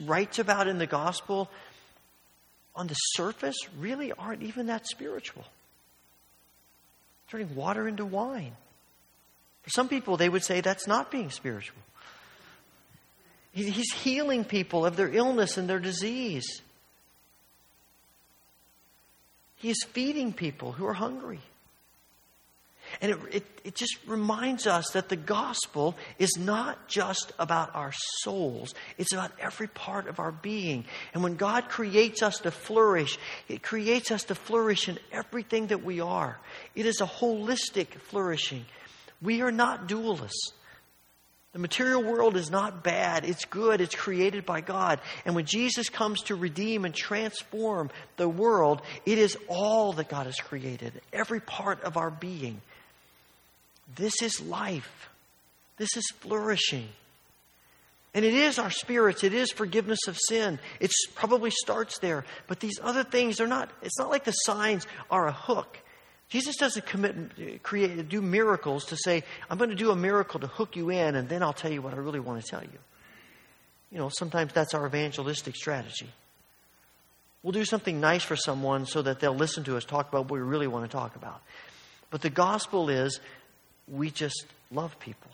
writes 0.01 0.39
about 0.39 0.67
in 0.67 0.79
the 0.79 0.87
gospel 0.87 1.49
on 2.75 2.87
the 2.87 2.95
surface 2.95 3.55
really 3.79 4.11
aren't 4.11 4.43
even 4.43 4.65
that 4.65 4.87
spiritual? 4.87 5.45
Turning 7.29 7.55
water 7.55 7.87
into 7.87 8.05
wine. 8.05 8.57
For 9.67 9.71
some 9.71 9.89
people, 9.89 10.15
they 10.15 10.29
would 10.29 10.45
say 10.45 10.61
that's 10.61 10.87
not 10.87 11.11
being 11.11 11.29
spiritual. 11.29 11.81
He's 13.51 13.91
healing 13.91 14.45
people 14.45 14.85
of 14.85 14.95
their 14.95 15.13
illness 15.13 15.57
and 15.57 15.69
their 15.69 15.79
disease. 15.79 16.61
He 19.57 19.69
is 19.69 19.83
feeding 19.89 20.31
people 20.31 20.71
who 20.71 20.85
are 20.85 20.93
hungry. 20.93 21.41
And 23.01 23.11
it, 23.11 23.19
it, 23.29 23.45
it, 23.65 23.75
just 23.75 23.97
reminds 24.07 24.67
us 24.67 24.91
that 24.91 25.09
the 25.09 25.17
gospel 25.17 25.97
is 26.17 26.37
not 26.39 26.87
just 26.87 27.33
about 27.37 27.75
our 27.75 27.91
souls, 28.21 28.73
it's 28.97 29.11
about 29.11 29.33
every 29.37 29.67
part 29.67 30.07
of 30.07 30.21
our 30.21 30.31
being. 30.31 30.85
And 31.13 31.23
when 31.23 31.35
God 31.35 31.67
creates 31.67 32.23
us 32.23 32.37
to 32.39 32.51
flourish, 32.51 33.17
it 33.49 33.61
creates 33.61 34.11
us 34.11 34.23
to 34.25 34.35
flourish 34.35 34.87
in 34.87 34.97
everything 35.11 35.67
that 35.67 35.83
we 35.83 35.99
are. 35.99 36.39
It 36.73 36.85
is 36.85 37.01
a 37.01 37.05
holistic 37.05 37.89
flourishing. 37.89 38.63
We 39.21 39.41
are 39.41 39.51
not 39.51 39.87
dualists. 39.87 40.51
The 41.53 41.59
material 41.59 42.03
world 42.03 42.37
is 42.37 42.51
not 42.51 42.83
bad. 42.83 43.25
It's 43.25 43.45
good. 43.45 43.81
It's 43.81 43.95
created 43.95 44.45
by 44.45 44.61
God. 44.61 44.99
And 45.25 45.33
when 45.33 45.45
Jesus 45.45 45.89
comes 45.89 46.21
to 46.23 46.35
redeem 46.35 46.85
and 46.85 46.93
transform 46.93 47.89
the 48.17 48.29
world, 48.29 48.81
it 49.05 49.17
is 49.17 49.37
all 49.47 49.93
that 49.93 50.09
God 50.09 50.27
has 50.27 50.35
created, 50.35 51.01
every 51.11 51.39
part 51.39 51.83
of 51.83 51.97
our 51.97 52.11
being. 52.11 52.61
This 53.95 54.21
is 54.21 54.39
life. 54.41 55.09
This 55.77 55.95
is 55.95 56.05
flourishing. 56.19 56.89
And 58.13 58.25
it 58.25 58.33
is 58.33 58.59
our 58.59 58.71
spirits, 58.71 59.23
it 59.23 59.33
is 59.33 59.51
forgiveness 59.51 60.07
of 60.07 60.17
sin. 60.17 60.59
It 60.79 60.91
probably 61.15 61.51
starts 61.51 61.99
there. 61.99 62.25
But 62.47 62.59
these 62.59 62.79
other 62.81 63.03
things, 63.03 63.37
they're 63.37 63.47
not, 63.47 63.71
it's 63.81 63.99
not 63.99 64.09
like 64.09 64.25
the 64.25 64.31
signs 64.31 64.85
are 65.09 65.27
a 65.27 65.33
hook. 65.33 65.79
Jesus 66.29 66.57
doesn't 66.57 66.85
commit, 66.85 67.63
create, 67.63 68.09
do 68.09 68.21
miracles 68.21 68.85
to 68.85 68.97
say, 68.97 69.23
I'm 69.49 69.57
going 69.57 69.69
to 69.69 69.75
do 69.75 69.91
a 69.91 69.95
miracle 69.95 70.39
to 70.41 70.47
hook 70.47 70.75
you 70.75 70.89
in, 70.89 71.15
and 71.15 71.29
then 71.29 71.41
I'll 71.41 71.53
tell 71.53 71.71
you 71.71 71.81
what 71.81 71.93
I 71.93 71.97
really 71.97 72.19
want 72.19 72.43
to 72.43 72.49
tell 72.49 72.61
you. 72.61 72.79
You 73.91 73.97
know, 73.97 74.09
sometimes 74.09 74.51
that's 74.51 74.73
our 74.73 74.85
evangelistic 74.85 75.55
strategy. 75.55 76.09
We'll 77.43 77.53
do 77.53 77.63
something 77.63 78.01
nice 78.01 78.23
for 78.23 78.35
someone 78.35 78.85
so 78.85 79.01
that 79.03 79.21
they'll 79.21 79.33
listen 79.33 79.63
to 79.65 79.77
us 79.77 79.85
talk 79.85 80.09
about 80.09 80.23
what 80.23 80.31
we 80.31 80.39
really 80.39 80.67
want 80.67 80.89
to 80.89 80.91
talk 80.91 81.15
about. 81.15 81.41
But 82.09 82.21
the 82.21 82.29
gospel 82.29 82.89
is 82.89 83.21
we 83.87 84.11
just 84.11 84.45
love 84.69 84.99
people. 84.99 85.31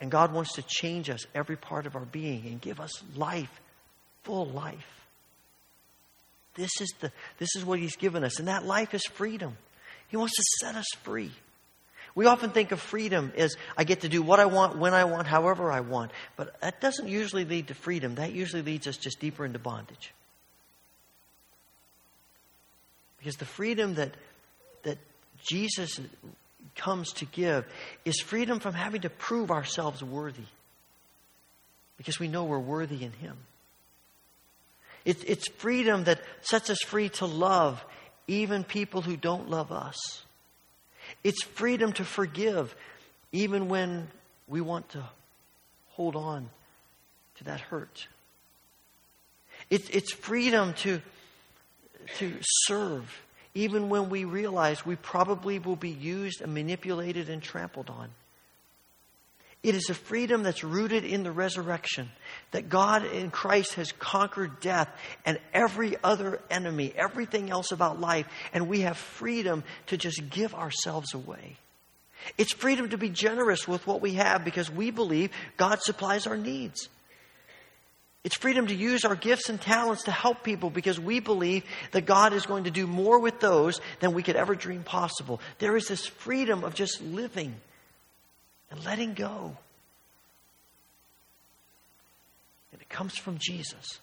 And 0.00 0.10
God 0.10 0.32
wants 0.32 0.54
to 0.54 0.62
change 0.62 1.08
us, 1.08 1.24
every 1.32 1.56
part 1.56 1.86
of 1.86 1.94
our 1.94 2.04
being, 2.04 2.46
and 2.46 2.60
give 2.60 2.80
us 2.80 2.90
life, 3.14 3.60
full 4.24 4.46
life. 4.46 5.04
This 6.54 6.72
is, 6.80 6.92
the, 7.00 7.12
this 7.38 7.54
is 7.54 7.64
what 7.64 7.78
He's 7.78 7.94
given 7.94 8.24
us. 8.24 8.40
And 8.40 8.48
that 8.48 8.66
life 8.66 8.94
is 8.94 9.04
freedom. 9.04 9.56
He 10.12 10.18
wants 10.18 10.36
to 10.36 10.42
set 10.60 10.74
us 10.74 10.84
free. 11.04 11.32
We 12.14 12.26
often 12.26 12.50
think 12.50 12.70
of 12.70 12.80
freedom 12.80 13.32
as 13.34 13.56
I 13.78 13.84
get 13.84 14.02
to 14.02 14.10
do 14.10 14.20
what 14.20 14.40
I 14.40 14.44
want, 14.44 14.76
when 14.76 14.92
I 14.92 15.04
want, 15.04 15.26
however 15.26 15.72
I 15.72 15.80
want. 15.80 16.10
But 16.36 16.60
that 16.60 16.82
doesn't 16.82 17.08
usually 17.08 17.46
lead 17.46 17.68
to 17.68 17.74
freedom. 17.74 18.16
That 18.16 18.32
usually 18.32 18.60
leads 18.60 18.86
us 18.86 18.98
just 18.98 19.20
deeper 19.20 19.46
into 19.46 19.58
bondage. 19.58 20.12
Because 23.16 23.36
the 23.36 23.46
freedom 23.46 23.94
that, 23.94 24.14
that 24.82 24.98
Jesus 25.42 25.98
comes 26.76 27.14
to 27.14 27.24
give 27.24 27.64
is 28.04 28.20
freedom 28.20 28.60
from 28.60 28.74
having 28.74 29.00
to 29.00 29.08
prove 29.08 29.50
ourselves 29.50 30.04
worthy. 30.04 30.44
Because 31.96 32.20
we 32.20 32.28
know 32.28 32.44
we're 32.44 32.58
worthy 32.58 33.02
in 33.02 33.12
Him. 33.12 33.38
It's, 35.06 35.24
it's 35.24 35.48
freedom 35.48 36.04
that 36.04 36.20
sets 36.42 36.68
us 36.68 36.80
free 36.82 37.08
to 37.08 37.24
love 37.24 37.82
even 38.26 38.64
people 38.64 39.02
who 39.02 39.16
don't 39.16 39.50
love 39.50 39.72
us. 39.72 40.22
It's 41.24 41.42
freedom 41.42 41.92
to 41.94 42.04
forgive 42.04 42.74
even 43.32 43.68
when 43.68 44.08
we 44.48 44.60
want 44.60 44.88
to 44.90 45.02
hold 45.90 46.16
on 46.16 46.48
to 47.36 47.44
that 47.44 47.60
hurt. 47.60 48.06
It's, 49.70 49.88
it's 49.90 50.12
freedom 50.12 50.74
to, 50.74 51.00
to 52.18 52.32
serve 52.40 53.22
even 53.54 53.88
when 53.88 54.08
we 54.08 54.24
realize 54.24 54.84
we 54.84 54.96
probably 54.96 55.58
will 55.58 55.76
be 55.76 55.90
used 55.90 56.40
and 56.40 56.54
manipulated 56.54 57.28
and 57.28 57.42
trampled 57.42 57.90
on. 57.90 58.08
It 59.62 59.76
is 59.76 59.90
a 59.90 59.94
freedom 59.94 60.42
that's 60.42 60.64
rooted 60.64 61.04
in 61.04 61.22
the 61.22 61.30
resurrection, 61.30 62.10
that 62.50 62.68
God 62.68 63.04
in 63.04 63.30
Christ 63.30 63.74
has 63.74 63.92
conquered 63.92 64.58
death 64.60 64.88
and 65.24 65.38
every 65.54 65.96
other 66.02 66.40
enemy, 66.50 66.92
everything 66.96 67.48
else 67.48 67.70
about 67.70 68.00
life, 68.00 68.26
and 68.52 68.68
we 68.68 68.80
have 68.80 68.96
freedom 68.96 69.62
to 69.86 69.96
just 69.96 70.30
give 70.30 70.52
ourselves 70.54 71.14
away. 71.14 71.58
It's 72.38 72.52
freedom 72.52 72.88
to 72.88 72.98
be 72.98 73.08
generous 73.08 73.68
with 73.68 73.86
what 73.86 74.00
we 74.00 74.14
have 74.14 74.44
because 74.44 74.70
we 74.70 74.90
believe 74.90 75.30
God 75.56 75.80
supplies 75.80 76.26
our 76.26 76.36
needs. 76.36 76.88
It's 78.24 78.36
freedom 78.36 78.68
to 78.68 78.74
use 78.74 79.04
our 79.04 79.16
gifts 79.16 79.48
and 79.48 79.60
talents 79.60 80.04
to 80.04 80.12
help 80.12 80.44
people 80.44 80.70
because 80.70 80.98
we 80.98 81.18
believe 81.18 81.64
that 81.90 82.06
God 82.06 82.32
is 82.32 82.46
going 82.46 82.64
to 82.64 82.70
do 82.70 82.86
more 82.86 83.18
with 83.18 83.40
those 83.40 83.80
than 84.00 84.12
we 84.12 84.22
could 84.22 84.36
ever 84.36 84.54
dream 84.54 84.84
possible. 84.84 85.40
There 85.58 85.76
is 85.76 85.86
this 85.86 86.06
freedom 86.06 86.62
of 86.62 86.74
just 86.74 87.00
living 87.00 87.54
and 88.72 88.84
letting 88.84 89.14
go. 89.14 89.56
And 92.72 92.80
it 92.80 92.88
comes 92.88 93.16
from 93.16 93.38
Jesus. 93.38 94.00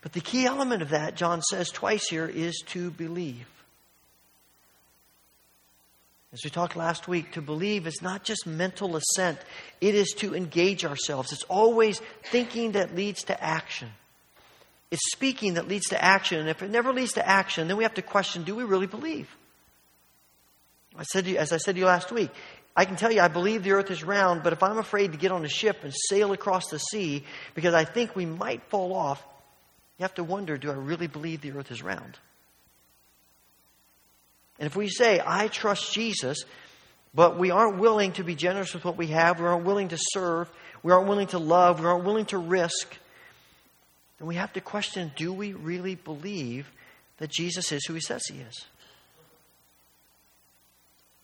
But 0.00 0.14
the 0.14 0.20
key 0.20 0.46
element 0.46 0.82
of 0.82 0.88
that, 0.88 1.14
John 1.14 1.42
says 1.42 1.68
twice 1.68 2.08
here, 2.08 2.26
is 2.26 2.60
to 2.68 2.90
believe. 2.90 3.46
As 6.32 6.40
we 6.42 6.50
talked 6.50 6.76
last 6.76 7.06
week, 7.06 7.32
to 7.32 7.42
believe 7.42 7.86
is 7.86 8.00
not 8.00 8.24
just 8.24 8.46
mental 8.46 8.96
assent, 8.96 9.38
it 9.82 9.94
is 9.94 10.12
to 10.18 10.34
engage 10.34 10.84
ourselves. 10.84 11.30
It's 11.30 11.44
always 11.44 12.00
thinking 12.24 12.72
that 12.72 12.96
leads 12.96 13.24
to 13.24 13.44
action. 13.44 13.90
It's 14.90 15.12
speaking 15.12 15.54
that 15.54 15.68
leads 15.68 15.88
to 15.90 16.02
action. 16.02 16.40
And 16.40 16.48
if 16.48 16.62
it 16.62 16.70
never 16.70 16.92
leads 16.92 17.12
to 17.12 17.28
action, 17.28 17.68
then 17.68 17.76
we 17.76 17.84
have 17.84 17.94
to 17.94 18.02
question 18.02 18.44
do 18.44 18.54
we 18.54 18.64
really 18.64 18.86
believe? 18.86 19.28
I 20.96 21.04
said 21.04 21.26
you, 21.26 21.36
as 21.36 21.52
I 21.52 21.58
said 21.58 21.74
to 21.74 21.80
you 21.80 21.86
last 21.86 22.12
week, 22.12 22.30
I 22.74 22.84
can 22.84 22.96
tell 22.96 23.12
you 23.12 23.20
I 23.20 23.28
believe 23.28 23.62
the 23.62 23.72
earth 23.72 23.90
is 23.90 24.02
round, 24.02 24.42
but 24.42 24.52
if 24.52 24.62
I'm 24.62 24.78
afraid 24.78 25.12
to 25.12 25.18
get 25.18 25.30
on 25.30 25.44
a 25.44 25.48
ship 25.48 25.78
and 25.82 25.92
sail 26.08 26.32
across 26.32 26.68
the 26.68 26.78
sea 26.78 27.24
because 27.54 27.74
I 27.74 27.84
think 27.84 28.16
we 28.16 28.24
might 28.24 28.62
fall 28.70 28.94
off, 28.94 29.22
you 29.98 30.04
have 30.04 30.14
to 30.14 30.24
wonder 30.24 30.56
do 30.56 30.70
I 30.70 30.74
really 30.74 31.06
believe 31.06 31.42
the 31.42 31.52
earth 31.52 31.70
is 31.70 31.82
round? 31.82 32.18
And 34.58 34.66
if 34.66 34.76
we 34.76 34.88
say, 34.88 35.20
I 35.24 35.48
trust 35.48 35.92
Jesus, 35.92 36.44
but 37.14 37.38
we 37.38 37.50
aren't 37.50 37.78
willing 37.78 38.12
to 38.12 38.24
be 38.24 38.34
generous 38.34 38.74
with 38.74 38.84
what 38.84 38.96
we 38.96 39.08
have, 39.08 39.40
we 39.40 39.46
aren't 39.46 39.64
willing 39.64 39.88
to 39.88 39.98
serve, 39.98 40.48
we 40.82 40.92
aren't 40.92 41.08
willing 41.08 41.26
to 41.28 41.38
love, 41.38 41.80
we 41.80 41.86
aren't 41.86 42.04
willing 42.04 42.26
to 42.26 42.38
risk, 42.38 42.96
then 44.18 44.28
we 44.28 44.36
have 44.36 44.52
to 44.54 44.60
question 44.60 45.12
do 45.16 45.32
we 45.32 45.52
really 45.52 45.94
believe 45.94 46.70
that 47.18 47.30
Jesus 47.30 47.72
is 47.72 47.84
who 47.86 47.94
he 47.94 48.00
says 48.00 48.22
he 48.26 48.38
is? 48.38 48.64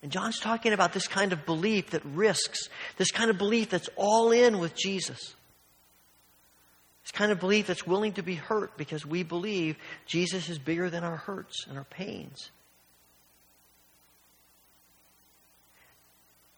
And 0.02 0.12
John's 0.12 0.38
talking 0.38 0.72
about 0.72 0.92
this 0.92 1.08
kind 1.08 1.32
of 1.32 1.44
belief 1.44 1.90
that 1.90 2.04
risks, 2.04 2.68
this 2.96 3.10
kind 3.10 3.30
of 3.30 3.38
belief 3.38 3.70
that's 3.70 3.88
all 3.96 4.30
in 4.30 4.58
with 4.58 4.74
Jesus. 4.76 5.34
This 7.02 7.12
kind 7.12 7.32
of 7.32 7.40
belief 7.40 7.66
that's 7.66 7.86
willing 7.86 8.12
to 8.12 8.22
be 8.22 8.34
hurt 8.34 8.76
because 8.76 9.04
we 9.04 9.22
believe 9.22 9.76
Jesus 10.06 10.48
is 10.48 10.58
bigger 10.58 10.90
than 10.90 11.04
our 11.04 11.16
hurts 11.16 11.66
and 11.68 11.78
our 11.78 11.84
pains. 11.84 12.50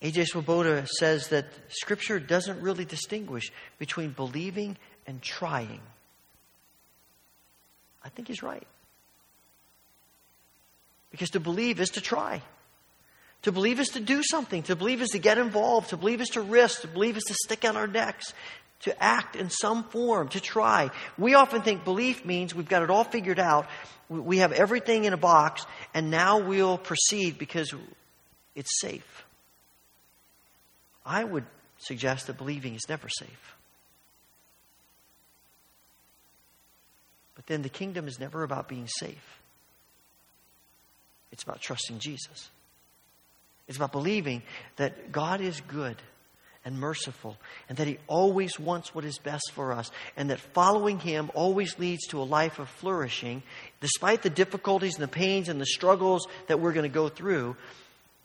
A.J. 0.02 0.24
Swoboda 0.24 0.86
says 0.98 1.28
that 1.28 1.46
Scripture 1.68 2.18
doesn't 2.18 2.60
really 2.60 2.84
distinguish 2.84 3.52
between 3.78 4.10
believing 4.10 4.76
and 5.06 5.20
trying. 5.20 5.80
I 8.02 8.08
think 8.08 8.28
he's 8.28 8.42
right. 8.42 8.66
Because 11.10 11.30
to 11.30 11.40
believe 11.40 11.80
is 11.80 11.90
to 11.90 12.00
try. 12.00 12.42
To 13.42 13.52
believe 13.52 13.80
is 13.80 13.88
to 13.90 14.00
do 14.00 14.22
something. 14.22 14.62
To 14.64 14.76
believe 14.76 15.00
is 15.00 15.10
to 15.10 15.18
get 15.18 15.38
involved. 15.38 15.90
To 15.90 15.96
believe 15.96 16.20
is 16.20 16.28
to 16.30 16.42
risk. 16.42 16.82
To 16.82 16.88
believe 16.88 17.16
is 17.16 17.24
to 17.24 17.34
stick 17.34 17.64
out 17.64 17.76
our 17.76 17.86
necks. 17.86 18.34
To 18.80 19.02
act 19.02 19.36
in 19.36 19.50
some 19.50 19.84
form. 19.84 20.28
To 20.28 20.40
try. 20.40 20.90
We 21.16 21.34
often 21.34 21.62
think 21.62 21.84
belief 21.84 22.24
means 22.24 22.54
we've 22.54 22.68
got 22.68 22.82
it 22.82 22.90
all 22.90 23.04
figured 23.04 23.38
out. 23.38 23.66
We 24.08 24.38
have 24.38 24.52
everything 24.52 25.04
in 25.04 25.12
a 25.12 25.16
box, 25.16 25.64
and 25.94 26.10
now 26.10 26.40
we'll 26.40 26.78
proceed 26.78 27.38
because 27.38 27.72
it's 28.56 28.80
safe. 28.80 29.24
I 31.06 31.22
would 31.22 31.44
suggest 31.78 32.26
that 32.26 32.36
believing 32.36 32.74
is 32.74 32.82
never 32.88 33.08
safe. 33.08 33.56
But 37.36 37.46
then 37.46 37.62
the 37.62 37.68
kingdom 37.68 38.08
is 38.08 38.18
never 38.18 38.42
about 38.42 38.68
being 38.68 38.88
safe, 38.88 39.40
it's 41.32 41.44
about 41.44 41.60
trusting 41.60 42.00
Jesus. 42.00 42.50
It's 43.70 43.76
about 43.76 43.92
believing 43.92 44.42
that 44.78 45.12
God 45.12 45.40
is 45.40 45.60
good 45.60 45.94
and 46.64 46.76
merciful, 46.76 47.36
and 47.68 47.78
that 47.78 47.86
He 47.86 47.98
always 48.08 48.58
wants 48.58 48.92
what 48.92 49.04
is 49.04 49.18
best 49.18 49.52
for 49.52 49.72
us, 49.72 49.92
and 50.16 50.28
that 50.28 50.40
following 50.40 50.98
Him 50.98 51.30
always 51.34 51.78
leads 51.78 52.08
to 52.08 52.20
a 52.20 52.24
life 52.24 52.58
of 52.58 52.68
flourishing, 52.68 53.44
despite 53.80 54.22
the 54.22 54.28
difficulties 54.28 54.96
and 54.96 55.04
the 55.04 55.08
pains 55.08 55.48
and 55.48 55.60
the 55.60 55.66
struggles 55.66 56.26
that 56.48 56.58
we're 56.58 56.72
going 56.72 56.82
to 56.82 56.92
go 56.92 57.08
through. 57.08 57.56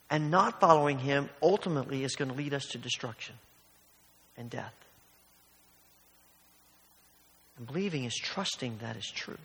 And 0.10 0.32
not 0.32 0.60
following 0.60 0.98
him 0.98 1.30
ultimately 1.44 2.04
is 2.04 2.16
going 2.16 2.32
to 2.32 2.38
lead 2.38 2.56
us 2.56 2.66
to 2.72 2.80
destruction 2.80 3.36
and 4.38 4.50
death. 4.50 4.74
And 7.58 7.68
believing 7.68 8.04
is 8.04 8.16
trusting 8.16 8.80
that 8.82 8.98
is 8.98 9.12
true. 9.14 9.38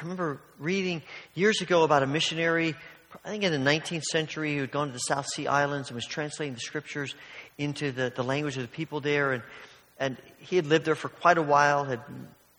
I 0.00 0.02
remember 0.04 0.40
reading 0.58 1.02
years 1.34 1.60
ago 1.60 1.82
about 1.82 2.02
a 2.02 2.06
missionary, 2.06 2.74
I 3.22 3.28
think 3.28 3.44
in 3.44 3.52
the 3.52 3.70
19th 3.70 4.04
century, 4.04 4.54
who 4.54 4.62
had 4.62 4.70
gone 4.70 4.86
to 4.86 4.94
the 4.94 4.98
South 4.98 5.26
Sea 5.26 5.46
Islands 5.46 5.90
and 5.90 5.94
was 5.94 6.06
translating 6.06 6.54
the 6.54 6.60
scriptures 6.60 7.14
into 7.58 7.92
the, 7.92 8.10
the 8.16 8.22
language 8.22 8.56
of 8.56 8.62
the 8.62 8.68
people 8.68 9.00
there. 9.00 9.32
And, 9.32 9.42
and 9.98 10.16
he 10.38 10.56
had 10.56 10.64
lived 10.64 10.86
there 10.86 10.94
for 10.94 11.10
quite 11.10 11.36
a 11.36 11.42
while, 11.42 11.84
had 11.84 12.00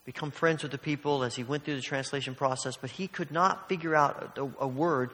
become 0.05 0.29
friends 0.29 0.61
with 0.61 0.71
the 0.71 0.77
people 0.77 1.23
as 1.23 1.35
he 1.35 1.43
went 1.43 1.65
through 1.65 1.77
the 1.77 1.81
translation 1.81 2.35
process, 2.35 2.77
but 2.77 2.91
he 2.91 3.07
could 3.07 3.31
not 3.31 3.67
figure 3.67 3.95
out 3.95 4.37
a, 4.37 4.47
a 4.59 4.67
word 4.67 5.09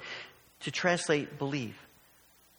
to 0.62 0.72
translate 0.72 1.40
believe. 1.40 1.78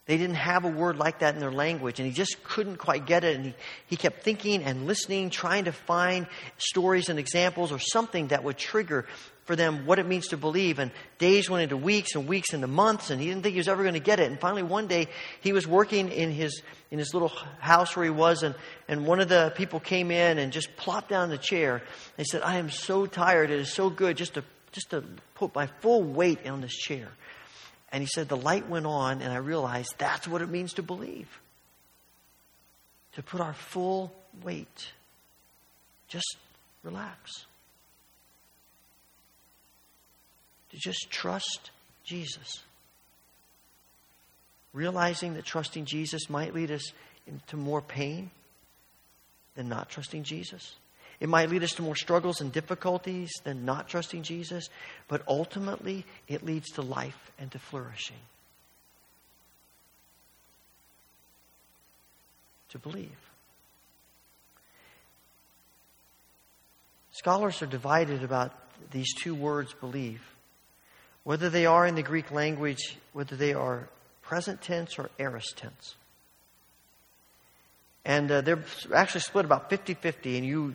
They 0.09 0.17
didn't 0.17 0.37
have 0.37 0.65
a 0.65 0.69
word 0.69 0.97
like 0.97 1.19
that 1.19 1.35
in 1.35 1.41
their 1.41 1.53
language, 1.53 2.01
and 2.01 2.09
he 2.09 2.15
just 2.15 2.43
couldn't 2.43 2.79
quite 2.79 3.05
get 3.05 3.25
it. 3.25 3.37
And 3.37 3.45
he, 3.45 3.55
he 3.89 3.97
kept 3.97 4.23
thinking 4.23 4.63
and 4.65 4.87
listening, 4.87 5.29
trying 5.29 5.67
to 5.67 5.73
find 5.73 6.27
stories 6.57 7.11
and 7.11 7.19
examples 7.19 7.73
or 7.73 7.79
something 7.79 8.29
that 8.29 8.43
would 8.43 8.57
trigger 8.57 9.05
for 9.45 9.55
them 9.55 9.85
what 9.85 9.99
it 9.99 10.07
means 10.07 10.29
to 10.29 10.39
believe. 10.39 10.79
And 10.79 10.93
days 11.19 11.51
went 11.51 11.63
into 11.63 11.77
weeks 11.77 12.15
and 12.15 12.27
weeks 12.27 12.55
into 12.55 12.67
months, 12.67 13.11
and 13.11 13.21
he 13.21 13.29
didn't 13.29 13.43
think 13.43 13.53
he 13.53 13.59
was 13.59 13.69
ever 13.69 13.83
going 13.83 13.95
to 13.95 14.01
get 14.01 14.19
it. 14.19 14.31
And 14.31 14.41
finally, 14.41 14.63
one 14.63 14.87
day, 14.87 15.09
he 15.43 15.53
was 15.53 15.67
working 15.67 16.09
in 16.09 16.31
his, 16.31 16.63
in 16.91 16.99
his 16.99 17.13
little 17.13 17.33
house 17.59 17.95
where 17.95 18.07
he 18.07 18.11
was, 18.11 18.43
and, 18.43 18.55
and 18.89 19.07
one 19.07 19.21
of 19.21 19.29
the 19.29 19.53
people 19.57 19.79
came 19.79 20.11
in 20.11 20.39
and 20.39 20.55
just 20.55 20.75
plopped 20.79 21.11
down 21.11 21.29
the 21.29 21.37
chair. 21.37 21.83
They 22.17 22.25
said, 22.25 22.41
I 22.41 22.57
am 22.57 22.71
so 22.71 23.05
tired. 23.05 23.51
It 23.51 23.61
is 23.61 23.75
so 23.75 23.91
good 23.91 24.17
just 24.17 24.33
to, 24.35 24.45
just 24.73 24.89
to 24.89 25.05
put 25.35 25.55
my 25.55 25.67
full 25.83 26.03
weight 26.03 26.47
on 26.47 26.63
this 26.63 26.75
chair. 26.75 27.09
And 27.91 28.03
he 28.03 28.09
said, 28.13 28.29
The 28.29 28.37
light 28.37 28.69
went 28.69 28.87
on, 28.87 29.23
and 29.23 29.33
I 29.33 29.37
realized 29.37 29.95
that's 29.99 30.29
what 30.29 30.43
it 30.43 30.49
means 30.49 30.75
to 30.75 30.83
believe. 30.83 31.29
To 33.13 33.23
put 33.23 33.41
our 33.41 33.55
full 33.55 34.13
weight. 34.43 34.93
Just 36.09 36.37
relax. 36.83 37.47
To 40.71 40.77
just 40.77 41.11
trust 41.11 41.71
Jesus. 42.05 42.63
Realizing 44.73 45.35
that 45.35 45.45
trusting 45.45 45.87
Jesus 45.87 46.29
might 46.29 46.55
lead 46.55 46.71
us 46.71 46.93
into 47.27 47.57
more 47.57 47.81
pain 47.81 48.31
than 49.55 49.69
not 49.69 49.89
trusting 49.89 50.23
Jesus. 50.23 50.77
It 51.21 51.29
might 51.29 51.51
lead 51.51 51.65
us 51.65 51.73
to 51.73 51.83
more 51.83 51.97
struggles 51.97 52.41
and 52.41 52.53
difficulties 52.53 53.31
than 53.43 53.65
not 53.65 53.89
trusting 53.89 54.23
Jesus, 54.23 54.69
but 55.09 55.23
ultimately 55.27 56.07
it 56.29 56.45
leads 56.45 56.71
to 56.73 56.83
life 56.83 57.33
and 57.39 57.51
to 57.51 57.59
flourishing. 57.59 58.17
To 62.71 62.79
believe. 62.79 63.17
Scholars 67.11 67.63
are 67.63 67.67
divided 67.67 68.23
about 68.23 68.53
these 68.93 69.13
two 69.15 69.35
words, 69.35 69.75
believe. 69.81 70.23
Whether 71.25 71.51
they 71.51 71.67
are 71.67 71.85
in 71.85 71.97
the 71.97 72.03
Greek 72.03 72.31
language, 72.31 72.97
whether 73.13 73.35
they 73.35 73.55
are 73.55 73.89
present 74.23 74.63
tense 74.63 74.99
or 74.99 75.11
aorist 75.19 75.57
tense. 75.57 75.97
And 78.05 78.31
uh, 78.31 78.41
they're 78.41 78.65
actually 78.95 79.21
split 79.21 79.45
about 79.45 79.71
50 79.71 79.95
50. 79.95 80.39
And 80.39 80.47
you 80.47 80.73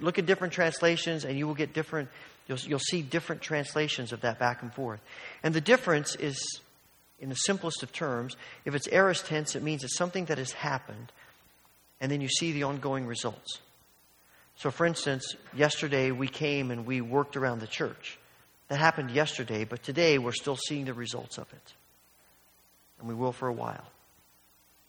look 0.00 0.18
at 0.18 0.26
different 0.26 0.52
translations, 0.52 1.24
and 1.24 1.38
you 1.38 1.46
will 1.46 1.54
get 1.54 1.72
different, 1.72 2.08
you'll, 2.46 2.58
you'll 2.58 2.78
see 2.78 3.02
different 3.02 3.42
translations 3.42 4.12
of 4.12 4.20
that 4.20 4.38
back 4.38 4.62
and 4.62 4.72
forth. 4.72 5.00
And 5.42 5.54
the 5.54 5.60
difference 5.60 6.14
is, 6.14 6.60
in 7.18 7.28
the 7.28 7.34
simplest 7.34 7.82
of 7.82 7.92
terms, 7.92 8.36
if 8.64 8.74
it's 8.74 8.88
aorist 8.88 9.26
tense, 9.26 9.56
it 9.56 9.62
means 9.62 9.82
it's 9.82 9.96
something 9.96 10.26
that 10.26 10.38
has 10.38 10.52
happened, 10.52 11.12
and 12.00 12.12
then 12.12 12.20
you 12.20 12.28
see 12.28 12.52
the 12.52 12.64
ongoing 12.64 13.06
results. 13.06 13.60
So, 14.58 14.70
for 14.70 14.86
instance, 14.86 15.34
yesterday 15.54 16.10
we 16.10 16.28
came 16.28 16.70
and 16.70 16.86
we 16.86 17.00
worked 17.00 17.36
around 17.36 17.60
the 17.60 17.66
church. 17.66 18.18
That 18.68 18.78
happened 18.78 19.10
yesterday, 19.10 19.64
but 19.64 19.82
today 19.82 20.18
we're 20.18 20.32
still 20.32 20.56
seeing 20.56 20.86
the 20.86 20.94
results 20.94 21.38
of 21.38 21.52
it. 21.52 21.72
And 22.98 23.08
we 23.08 23.14
will 23.14 23.32
for 23.32 23.48
a 23.48 23.52
while. 23.52 23.84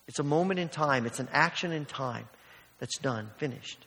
It's 0.07 0.19
a 0.19 0.23
moment 0.23 0.59
in 0.59 0.69
time, 0.69 1.05
it's 1.05 1.19
an 1.19 1.27
action 1.31 1.71
in 1.71 1.85
time 1.85 2.27
that's 2.79 2.97
done, 2.97 3.29
finished. 3.37 3.79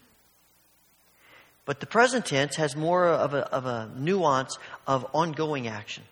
But 1.65 1.81
the 1.81 1.87
present 1.87 2.27
tense 2.27 2.57
has 2.57 2.75
more 2.75 3.07
of 3.07 3.33
a, 3.35 3.49
of 3.53 3.67
a 3.67 3.91
nuance 3.97 4.59
of 4.87 5.07
ongoing 5.15 5.69
action. 5.69 6.03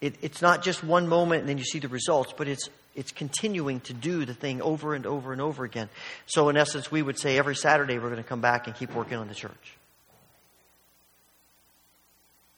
It, 0.00 0.16
it's 0.20 0.42
not 0.42 0.62
just 0.62 0.82
one 0.82 1.06
moment 1.06 1.42
and 1.42 1.48
then 1.48 1.58
you 1.58 1.64
see 1.64 1.78
the 1.78 1.88
results, 1.88 2.34
but 2.36 2.48
it's, 2.48 2.68
it's 2.96 3.12
continuing 3.12 3.80
to 3.80 3.94
do 3.94 4.24
the 4.24 4.34
thing 4.34 4.60
over 4.60 4.94
and 4.94 5.06
over 5.06 5.32
and 5.32 5.40
over 5.40 5.64
again. 5.64 5.88
So, 6.26 6.48
in 6.48 6.56
essence, 6.56 6.90
we 6.90 7.02
would 7.02 7.18
say 7.18 7.38
every 7.38 7.54
Saturday 7.54 7.98
we're 7.98 8.10
going 8.10 8.16
to 8.16 8.28
come 8.28 8.40
back 8.40 8.66
and 8.66 8.74
keep 8.74 8.92
working 8.94 9.16
on 9.16 9.28
the 9.28 9.34
church. 9.34 9.76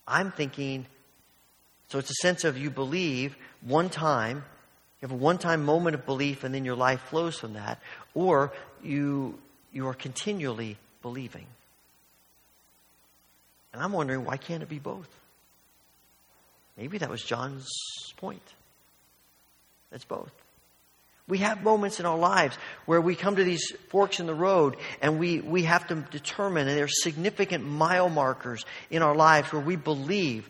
I'm 0.09 0.33
thinking, 0.33 0.87
so 1.89 1.99
it's 1.99 2.11
a 2.11 2.23
sense 2.23 2.45
of 2.45 2.57
you 2.57 2.71
believe 2.71 3.37
one 3.61 3.91
time 3.91 4.45
you 5.05 5.09
have 5.09 5.21
a 5.21 5.23
one 5.23 5.37
time 5.37 5.67
moment 5.67 5.95
of 5.95 6.07
belief 6.07 6.45
and 6.45 6.55
then 6.55 6.65
your 6.65 6.77
life 6.77 6.99
flows 7.11 7.39
from 7.39 7.53
that, 7.53 7.79
or 8.15 8.55
you, 8.83 9.39
you 9.71 9.87
are 9.89 9.93
continually 9.93 10.79
believing. 11.03 11.45
And 13.75 13.83
I'm 13.83 13.93
wondering, 13.93 14.25
why 14.25 14.39
can't 14.39 14.63
it 14.63 14.69
be 14.71 14.79
both? 14.79 15.09
Maybe 16.79 16.97
that 16.97 17.11
was 17.11 17.23
John's 17.23 17.69
point. 18.17 18.41
It's 19.93 20.07
both. 20.07 20.33
We 21.29 21.37
have 21.39 21.63
moments 21.63 22.01
in 22.01 22.07
our 22.07 22.17
lives 22.17 22.57
where 22.87 23.01
we 23.03 23.15
come 23.15 23.37
to 23.37 23.45
these 23.45 23.75
forks 23.91 24.21
in 24.21 24.27
the 24.27 24.35
road 24.35 24.79
and 25.03 25.19
we, 25.19 25.41
we 25.41 25.65
have 25.65 25.87
to 25.89 25.97
determine, 25.97 26.67
and 26.67 26.79
there 26.79 26.85
are 26.87 26.89
significant 26.89 27.63
mile 27.63 28.09
markers 28.09 28.65
in 28.91 29.03
our 29.03 29.15
lives 29.15 29.53
where 29.53 29.61
we 29.61 29.77
believe 29.77 30.49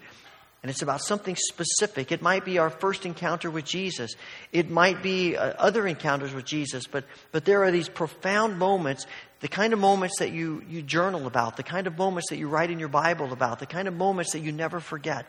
and 0.64 0.70
it's 0.70 0.80
about 0.80 1.02
something 1.02 1.36
specific. 1.36 2.10
It 2.10 2.22
might 2.22 2.42
be 2.42 2.56
our 2.56 2.70
first 2.70 3.04
encounter 3.04 3.50
with 3.50 3.66
Jesus. 3.66 4.14
It 4.50 4.70
might 4.70 5.02
be 5.02 5.36
uh, 5.36 5.52
other 5.58 5.86
encounters 5.86 6.32
with 6.32 6.46
Jesus, 6.46 6.86
but, 6.86 7.04
but 7.32 7.44
there 7.44 7.64
are 7.64 7.70
these 7.70 7.90
profound 7.90 8.58
moments, 8.58 9.06
the 9.40 9.48
kind 9.48 9.74
of 9.74 9.78
moments 9.78 10.20
that 10.20 10.32
you, 10.32 10.64
you 10.66 10.80
journal 10.80 11.26
about, 11.26 11.58
the 11.58 11.62
kind 11.62 11.86
of 11.86 11.98
moments 11.98 12.30
that 12.30 12.38
you 12.38 12.48
write 12.48 12.70
in 12.70 12.78
your 12.78 12.88
Bible 12.88 13.34
about, 13.34 13.58
the 13.58 13.66
kind 13.66 13.86
of 13.86 13.92
moments 13.92 14.32
that 14.32 14.38
you 14.38 14.52
never 14.52 14.80
forget. 14.80 15.26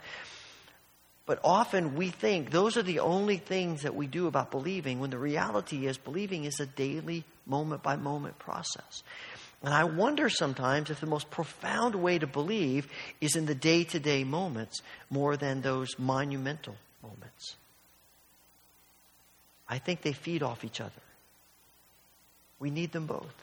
But 1.25 1.41
often 1.43 1.95
we 1.95 2.11
think 2.11 2.51
those 2.51 2.77
are 2.77 2.83
the 2.83 2.99
only 2.99 3.35
things 3.35 3.81
that 3.81 3.93
we 3.93 4.07
do 4.07 4.27
about 4.27 4.51
believing, 4.51 5.01
when 5.01 5.09
the 5.09 5.17
reality 5.17 5.85
is 5.85 5.97
believing 5.97 6.45
is 6.45 6.61
a 6.61 6.65
daily, 6.65 7.25
moment 7.45 7.83
by 7.83 7.97
moment 7.97 8.39
process. 8.39 9.03
And 9.65 9.73
I 9.73 9.83
wonder 9.83 10.29
sometimes 10.29 10.91
if 10.91 10.99
the 10.99 11.07
most 11.07 11.31
profound 11.31 11.95
way 11.95 12.19
to 12.19 12.27
believe 12.27 12.87
is 13.19 13.35
in 13.35 13.47
the 13.47 13.55
day 13.55 13.83
to 13.85 13.99
day 13.99 14.23
moments 14.23 14.83
more 15.09 15.35
than 15.37 15.61
those 15.61 15.97
monumental 15.97 16.75
moments. 17.01 17.55
I 19.67 19.79
think 19.79 20.03
they 20.03 20.13
feed 20.13 20.43
off 20.43 20.63
each 20.63 20.79
other. 20.79 20.91
We 22.59 22.69
need 22.69 22.91
them 22.91 23.07
both. 23.07 23.33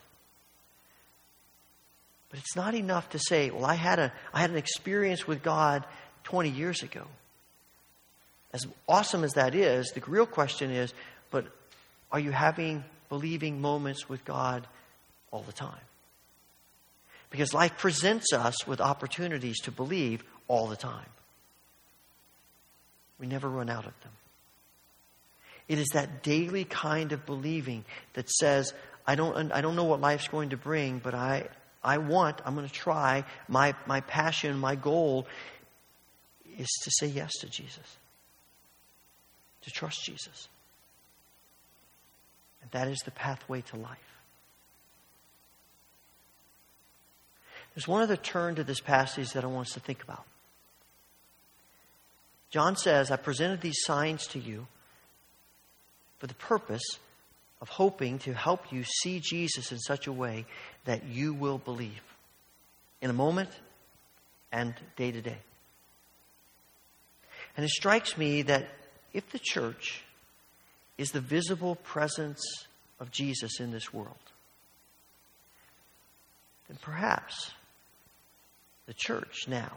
But 2.31 2.39
it's 2.39 2.55
not 2.55 2.77
enough 2.77 3.11
to 3.11 3.19
say, 3.19 3.51
well, 3.51 3.67
I 3.67 3.75
had, 3.75 3.99
a, 3.99 4.13
I 4.33 4.43
had 4.43 4.51
an 4.51 4.57
experience 4.57 5.27
with 5.27 5.43
God 5.43 5.85
20 6.23 6.51
years 6.51 6.85
ago. 6.85 7.03
As 8.53 8.65
awesome 8.89 9.25
as 9.25 9.33
that 9.33 9.57
is, 9.57 9.91
the 9.91 10.01
real 10.07 10.27
question 10.27 10.71
is, 10.71 10.95
but 11.33 11.47
are 12.13 12.21
you 12.21 12.31
having 12.31 12.85
believing 13.09 13.61
moments 13.61 14.09
with 14.09 14.25
God 14.25 14.69
all 15.33 15.43
the 15.43 15.53
time? 15.53 15.81
Because 17.33 17.55
life 17.55 17.79
presents 17.79 18.33
us 18.35 18.67
with 18.67 18.81
opportunities 18.81 19.59
to 19.63 19.73
believe 19.73 20.23
all 20.49 20.69
the 20.69 20.77
time. 20.77 21.09
We 23.19 23.27
never 23.27 23.49
run 23.49 23.71
out 23.71 23.87
of 23.87 24.01
them. 24.03 24.13
It 25.67 25.79
is 25.79 25.89
that 25.95 26.23
daily 26.23 26.65
kind 26.65 27.13
of 27.13 27.25
believing 27.25 27.87
that 28.13 28.29
says, 28.29 28.75
I 29.07 29.15
don't, 29.15 29.51
I 29.51 29.63
don't 29.63 29.77
know 29.77 29.85
what 29.85 30.01
life's 30.01 30.29
going 30.29 30.51
to 30.51 30.59
bring, 30.59 30.99
but 30.99 31.15
I, 31.15 31.49
I 31.83 31.99
want, 31.99 32.43
I'm 32.45 32.55
going 32.55 32.67
to 32.67 32.73
try. 32.73 33.25
My, 33.49 33.75
my 33.87 34.03
passion, 34.03 34.59
my 34.59 34.75
goal 34.75 35.27
is 36.59 36.69
to 36.85 36.91
say 36.91 37.07
yes 37.07 37.33
to 37.41 37.49
Jesus, 37.49 37.97
to 39.63 39.71
trust 39.71 40.05
Jesus. 40.05 40.49
And 42.61 42.71
that 42.73 42.89
is 42.89 42.99
the 43.07 43.11
pathway 43.11 43.63
to 43.63 43.77
life. 43.77 44.12
There's 47.75 47.89
one 47.89 48.03
other 48.03 48.17
turn 48.17 48.57
to 48.57 48.65
this 48.65 48.81
passage 48.81 49.33
that 49.33 49.45
I 49.45 49.47
want 49.47 49.69
us 49.69 49.75
to 49.75 49.81
think 49.81 50.03
about. 50.03 50.25
John 52.51 52.77
says, 52.77 53.11
I 53.11 53.17
presented 53.17 53.63
these 53.63 53.83
signs 53.85 54.27
to 54.29 54.39
you 54.39 54.67
for 56.19 56.27
the 56.27 56.35
purpose 56.35 56.85
of 57.63 57.69
hoping 57.71 58.19
to 58.21 58.35
help 58.35 58.73
you 58.73 58.85
see 58.85 59.21
Jesus 59.21 59.73
in 59.73 59.79
such 59.79 60.07
a 60.07 60.13
way 60.13 60.45
that 60.85 61.05
you 61.07 61.33
will 61.33 61.59
believe 61.59 62.03
in 63.01 63.09
a 63.09 63.15
moment 63.15 63.51
and 64.53 64.75
day 64.97 65.11
to 65.11 65.23
day. 65.23 65.39
And 67.57 67.65
it 67.65 67.71
strikes 67.71 68.19
me 68.19 68.43
that 68.43 68.69
if 69.13 69.31
the 69.31 69.39
church 69.39 70.05
is 70.99 71.11
the 71.11 71.21
visible 71.21 71.77
presence 71.77 72.43
of 73.01 73.11
Jesus 73.11 73.61
in 73.61 73.71
this 73.71 73.93
world, 73.93 74.15
then 76.69 76.79
perhaps 76.81 77.53
the 78.87 78.95
church 78.95 79.47
now 79.49 79.73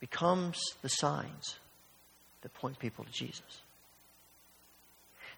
becomes 0.00 0.58
the 0.82 0.88
signs 0.88 1.56
that 2.42 2.54
point 2.54 2.78
people 2.78 3.04
to 3.04 3.10
Jesus. 3.10 3.60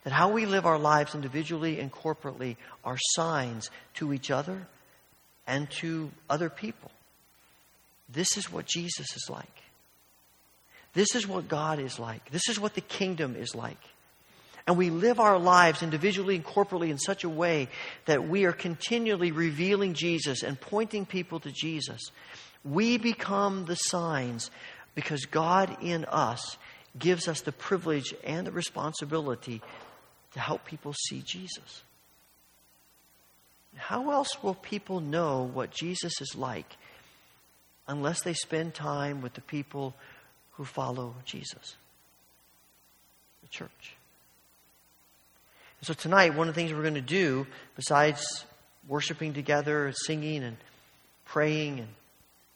That 0.04 0.12
how 0.12 0.30
we 0.30 0.46
live 0.46 0.66
our 0.66 0.78
lives 0.78 1.14
individually 1.14 1.80
and 1.80 1.90
corporately 1.90 2.56
are 2.84 2.98
signs 3.14 3.70
to 3.94 4.12
each 4.12 4.30
other 4.30 4.66
and 5.46 5.70
to 5.80 6.10
other 6.28 6.50
people. 6.50 6.90
This 8.08 8.36
is 8.36 8.52
what 8.52 8.66
Jesus 8.66 9.16
is 9.16 9.28
like. 9.28 9.62
This 10.94 11.14
is 11.14 11.26
what 11.26 11.48
God 11.48 11.78
is 11.78 11.98
like. 11.98 12.30
This 12.30 12.48
is 12.48 12.58
what 12.58 12.74
the 12.74 12.80
kingdom 12.80 13.36
is 13.36 13.54
like. 13.54 13.80
And 14.68 14.76
we 14.76 14.90
live 14.90 15.18
our 15.18 15.38
lives 15.38 15.82
individually 15.82 16.36
and 16.36 16.44
corporately 16.44 16.90
in 16.90 16.98
such 16.98 17.24
a 17.24 17.28
way 17.28 17.68
that 18.04 18.28
we 18.28 18.44
are 18.44 18.52
continually 18.52 19.32
revealing 19.32 19.94
Jesus 19.94 20.42
and 20.42 20.60
pointing 20.60 21.06
people 21.06 21.40
to 21.40 21.50
Jesus, 21.50 22.10
we 22.62 22.98
become 22.98 23.64
the 23.64 23.76
signs 23.76 24.50
because 24.94 25.24
God 25.24 25.78
in 25.82 26.04
us 26.04 26.58
gives 26.98 27.28
us 27.28 27.40
the 27.40 27.50
privilege 27.50 28.14
and 28.22 28.46
the 28.46 28.52
responsibility 28.52 29.62
to 30.34 30.40
help 30.40 30.66
people 30.66 30.92
see 30.92 31.22
Jesus. 31.24 31.82
How 33.74 34.10
else 34.10 34.42
will 34.42 34.52
people 34.54 35.00
know 35.00 35.44
what 35.44 35.70
Jesus 35.70 36.20
is 36.20 36.34
like 36.36 36.76
unless 37.86 38.20
they 38.20 38.34
spend 38.34 38.74
time 38.74 39.22
with 39.22 39.32
the 39.32 39.40
people 39.40 39.94
who 40.52 40.66
follow 40.66 41.14
Jesus? 41.24 41.76
The 43.40 43.48
church. 43.48 43.94
So 45.82 45.94
tonight, 45.94 46.34
one 46.34 46.48
of 46.48 46.54
the 46.54 46.60
things 46.60 46.72
we're 46.72 46.82
going 46.82 46.94
to 46.94 47.00
do, 47.00 47.46
besides 47.76 48.44
worshiping 48.88 49.32
together, 49.32 49.92
singing 49.92 50.42
and 50.42 50.56
praying 51.24 51.78
and 51.80 51.88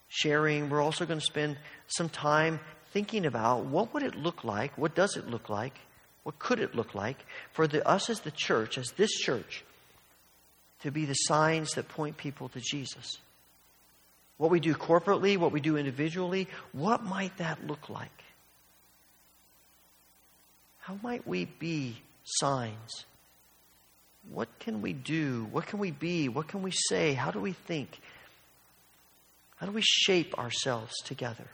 sharing, 0.09 0.69
we're 0.69 0.81
also 0.81 1.05
going 1.05 1.19
to 1.19 1.25
spend 1.25 1.57
some 1.87 2.09
time 2.09 2.59
thinking 2.91 3.25
about 3.25 3.65
what 3.65 3.93
would 3.93 4.03
it 4.03 4.15
look 4.15 4.43
like, 4.43 4.77
what 4.77 4.93
does 4.93 5.15
it 5.15 5.27
look 5.27 5.49
like, 5.49 5.73
what 6.23 6.37
could 6.37 6.59
it 6.59 6.75
look 6.75 6.93
like 6.93 7.17
for 7.51 7.67
the, 7.67 7.87
us 7.87 8.09
as 8.09 8.19
the 8.21 8.31
church, 8.31 8.77
as 8.77 8.87
this 8.97 9.11
church, 9.11 9.63
to 10.81 10.91
be 10.91 11.05
the 11.05 11.13
signs 11.13 11.71
that 11.71 11.87
point 11.87 12.17
people 12.17 12.49
to 12.49 12.59
Jesus. 12.59 13.17
What 14.37 14.51
we 14.51 14.59
do 14.59 14.73
corporately, 14.73 15.37
what 15.37 15.53
we 15.53 15.61
do 15.61 15.77
individually, 15.77 16.47
what 16.73 17.03
might 17.03 17.37
that 17.37 17.65
look 17.65 17.89
like? 17.89 18.23
How 20.81 20.99
might 21.01 21.25
we 21.25 21.45
be 21.45 22.01
signs? 22.25 23.05
What 24.31 24.47
can 24.59 24.81
we 24.81 24.93
do? 24.93 25.47
What 25.51 25.67
can 25.67 25.79
we 25.79 25.91
be? 25.91 26.29
What 26.29 26.47
can 26.47 26.61
we 26.61 26.71
say? 26.71 27.13
How 27.13 27.31
do 27.31 27.39
we 27.39 27.53
think? 27.53 27.99
How 29.57 29.65
do 29.65 29.71
we 29.71 29.81
shape 29.81 30.37
ourselves 30.37 30.93
together? 31.03 31.47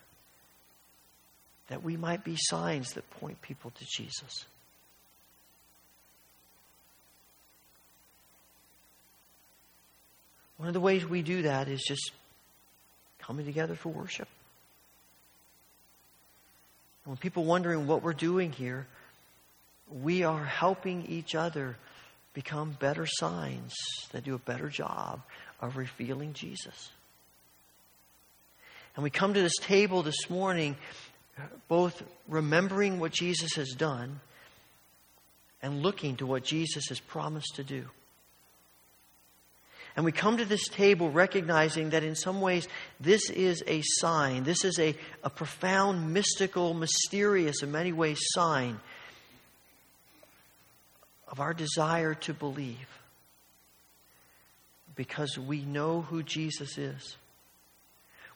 That 1.67 1.83
we 1.83 1.97
might 1.97 2.23
be 2.23 2.35
signs 2.37 2.93
that 2.93 3.09
point 3.11 3.41
people 3.41 3.71
to 3.71 3.85
Jesus. 3.85 4.45
One 10.57 10.67
of 10.67 10.73
the 10.73 10.79
ways 10.79 11.05
we 11.05 11.21
do 11.21 11.43
that 11.43 11.67
is 11.69 11.81
just 11.87 12.11
coming 13.19 13.45
together 13.45 13.75
for 13.75 13.89
worship. 13.89 14.27
When 17.05 17.15
people 17.15 17.45
wondering 17.45 17.87
what 17.87 18.03
we're 18.03 18.13
doing 18.13 18.51
here, 18.51 18.85
we 19.89 20.23
are 20.23 20.43
helping 20.43 21.05
each 21.05 21.33
other 21.33 21.77
become 22.33 22.77
better 22.79 23.05
signs 23.05 23.73
that 24.11 24.23
do 24.23 24.35
a 24.35 24.39
better 24.39 24.69
job 24.69 25.21
of 25.61 25.77
revealing 25.77 26.33
Jesus. 26.33 26.91
And 28.95 29.03
we 29.03 29.09
come 29.09 29.33
to 29.33 29.41
this 29.41 29.57
table 29.61 30.03
this 30.03 30.29
morning 30.29 30.75
both 31.67 32.03
remembering 32.27 32.99
what 32.99 33.11
Jesus 33.11 33.53
has 33.55 33.69
done 33.69 34.19
and 35.61 35.81
looking 35.81 36.17
to 36.17 36.25
what 36.25 36.43
Jesus 36.43 36.89
has 36.89 36.99
promised 36.99 37.55
to 37.55 37.63
do. 37.63 37.85
And 39.95 40.05
we 40.05 40.11
come 40.11 40.37
to 40.37 40.45
this 40.45 40.67
table 40.67 41.09
recognizing 41.09 41.89
that 41.89 42.03
in 42.03 42.15
some 42.15 42.41
ways 42.41 42.67
this 42.99 43.29
is 43.29 43.63
a 43.67 43.81
sign, 43.83 44.43
this 44.43 44.63
is 44.63 44.79
a, 44.79 44.95
a 45.23 45.29
profound, 45.29 46.13
mystical, 46.13 46.73
mysterious, 46.73 47.63
in 47.63 47.71
many 47.71 47.91
ways, 47.91 48.19
sign 48.33 48.79
of 51.29 51.39
our 51.39 51.53
desire 51.53 52.15
to 52.15 52.33
believe 52.33 52.99
because 54.95 55.37
we 55.37 55.61
know 55.61 56.01
who 56.01 56.23
Jesus 56.23 56.77
is. 56.77 57.15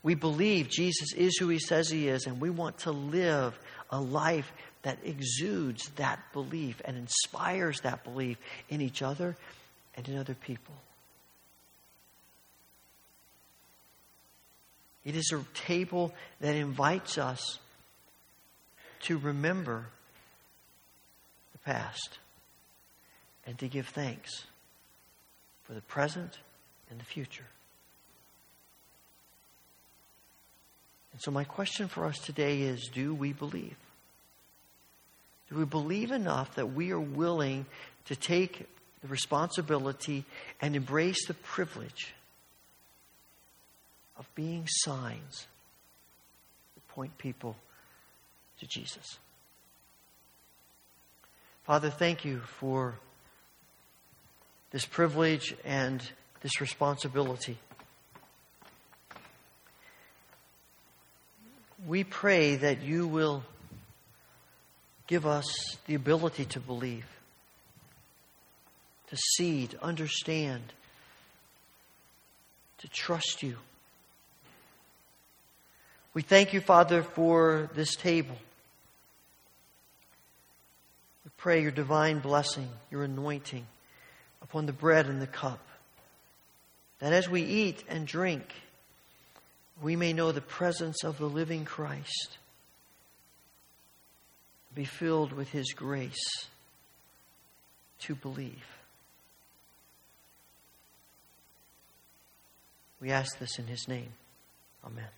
We 0.03 0.15
believe 0.15 0.69
Jesus 0.69 1.13
is 1.13 1.37
who 1.37 1.49
he 1.49 1.59
says 1.59 1.89
he 1.89 2.07
is, 2.07 2.25
and 2.25 2.39
we 2.39 2.49
want 2.49 2.79
to 2.79 2.91
live 2.91 3.57
a 3.89 3.99
life 3.99 4.51
that 4.83 4.99
exudes 5.03 5.89
that 5.95 6.19
belief 6.33 6.81
and 6.85 6.97
inspires 6.97 7.81
that 7.81 8.03
belief 8.03 8.37
in 8.69 8.81
each 8.81 9.01
other 9.01 9.35
and 9.95 10.07
in 10.07 10.17
other 10.17 10.35
people. 10.35 10.75
It 15.05 15.15
is 15.15 15.33
a 15.33 15.43
table 15.53 16.13
that 16.41 16.55
invites 16.55 17.17
us 17.17 17.59
to 19.01 19.17
remember 19.17 19.85
the 21.53 21.59
past 21.59 22.19
and 23.45 23.57
to 23.59 23.67
give 23.67 23.87
thanks 23.87 24.45
for 25.63 25.73
the 25.73 25.81
present 25.81 26.39
and 26.89 26.99
the 26.99 27.05
future. 27.05 27.45
And 31.11 31.21
so, 31.21 31.31
my 31.31 31.43
question 31.43 31.87
for 31.87 32.05
us 32.05 32.17
today 32.19 32.61
is 32.61 32.89
do 32.93 33.13
we 33.13 33.33
believe? 33.33 33.75
Do 35.49 35.57
we 35.57 35.65
believe 35.65 36.11
enough 36.11 36.55
that 36.55 36.73
we 36.73 36.91
are 36.91 36.99
willing 36.99 37.65
to 38.05 38.15
take 38.15 38.67
the 39.03 39.07
responsibility 39.09 40.23
and 40.61 40.75
embrace 40.75 41.27
the 41.27 41.33
privilege 41.33 42.13
of 44.17 44.27
being 44.33 44.65
signs 44.67 45.47
that 46.75 46.87
point 46.87 47.17
people 47.17 47.55
to 48.59 48.67
Jesus. 48.67 49.19
Father, 51.63 51.89
thank 51.89 52.23
you 52.23 52.39
for 52.39 52.95
this 54.73 54.85
privilege 54.85 55.55
and 55.63 56.01
this 56.41 56.59
responsibility. 56.59 57.57
We 61.87 62.03
pray 62.03 62.55
that 62.55 62.81
you 62.81 63.07
will 63.07 63.43
give 65.05 65.27
us 65.27 65.45
the 65.85 65.93
ability 65.93 66.45
to 66.45 66.59
believe, 66.59 67.05
to 69.09 69.15
see, 69.15 69.67
to 69.67 69.83
understand, 69.83 70.63
to 72.79 72.87
trust 72.87 73.43
you. 73.43 73.57
We 76.15 76.23
thank 76.23 76.51
you, 76.51 76.61
Father, 76.61 77.03
for 77.03 77.69
this 77.75 77.95
table. 77.95 78.37
We 81.25 81.31
pray 81.37 81.61
your 81.61 81.71
divine 81.71 82.19
blessing, 82.19 82.69
your 82.89 83.03
anointing 83.03 83.67
upon 84.43 84.65
the 84.65 84.73
bread 84.73 85.07
and 85.07 85.21
the 85.21 85.27
cup. 85.27 85.65
That 86.99 87.13
as 87.13 87.27
we 87.27 87.41
eat 87.41 87.83
and 87.89 88.05
drink, 88.05 88.43
we 89.81 89.95
may 89.95 90.13
know 90.13 90.31
the 90.31 90.41
presence 90.41 91.03
of 91.03 91.17
the 91.17 91.25
living 91.25 91.65
Christ, 91.65 92.37
be 94.75 94.85
filled 94.85 95.33
with 95.33 95.49
his 95.49 95.73
grace 95.73 96.47
to 98.01 98.15
believe. 98.15 98.65
We 103.01 103.11
ask 103.11 103.37
this 103.37 103.59
in 103.59 103.67
his 103.67 103.87
name. 103.87 104.13
Amen. 104.85 105.09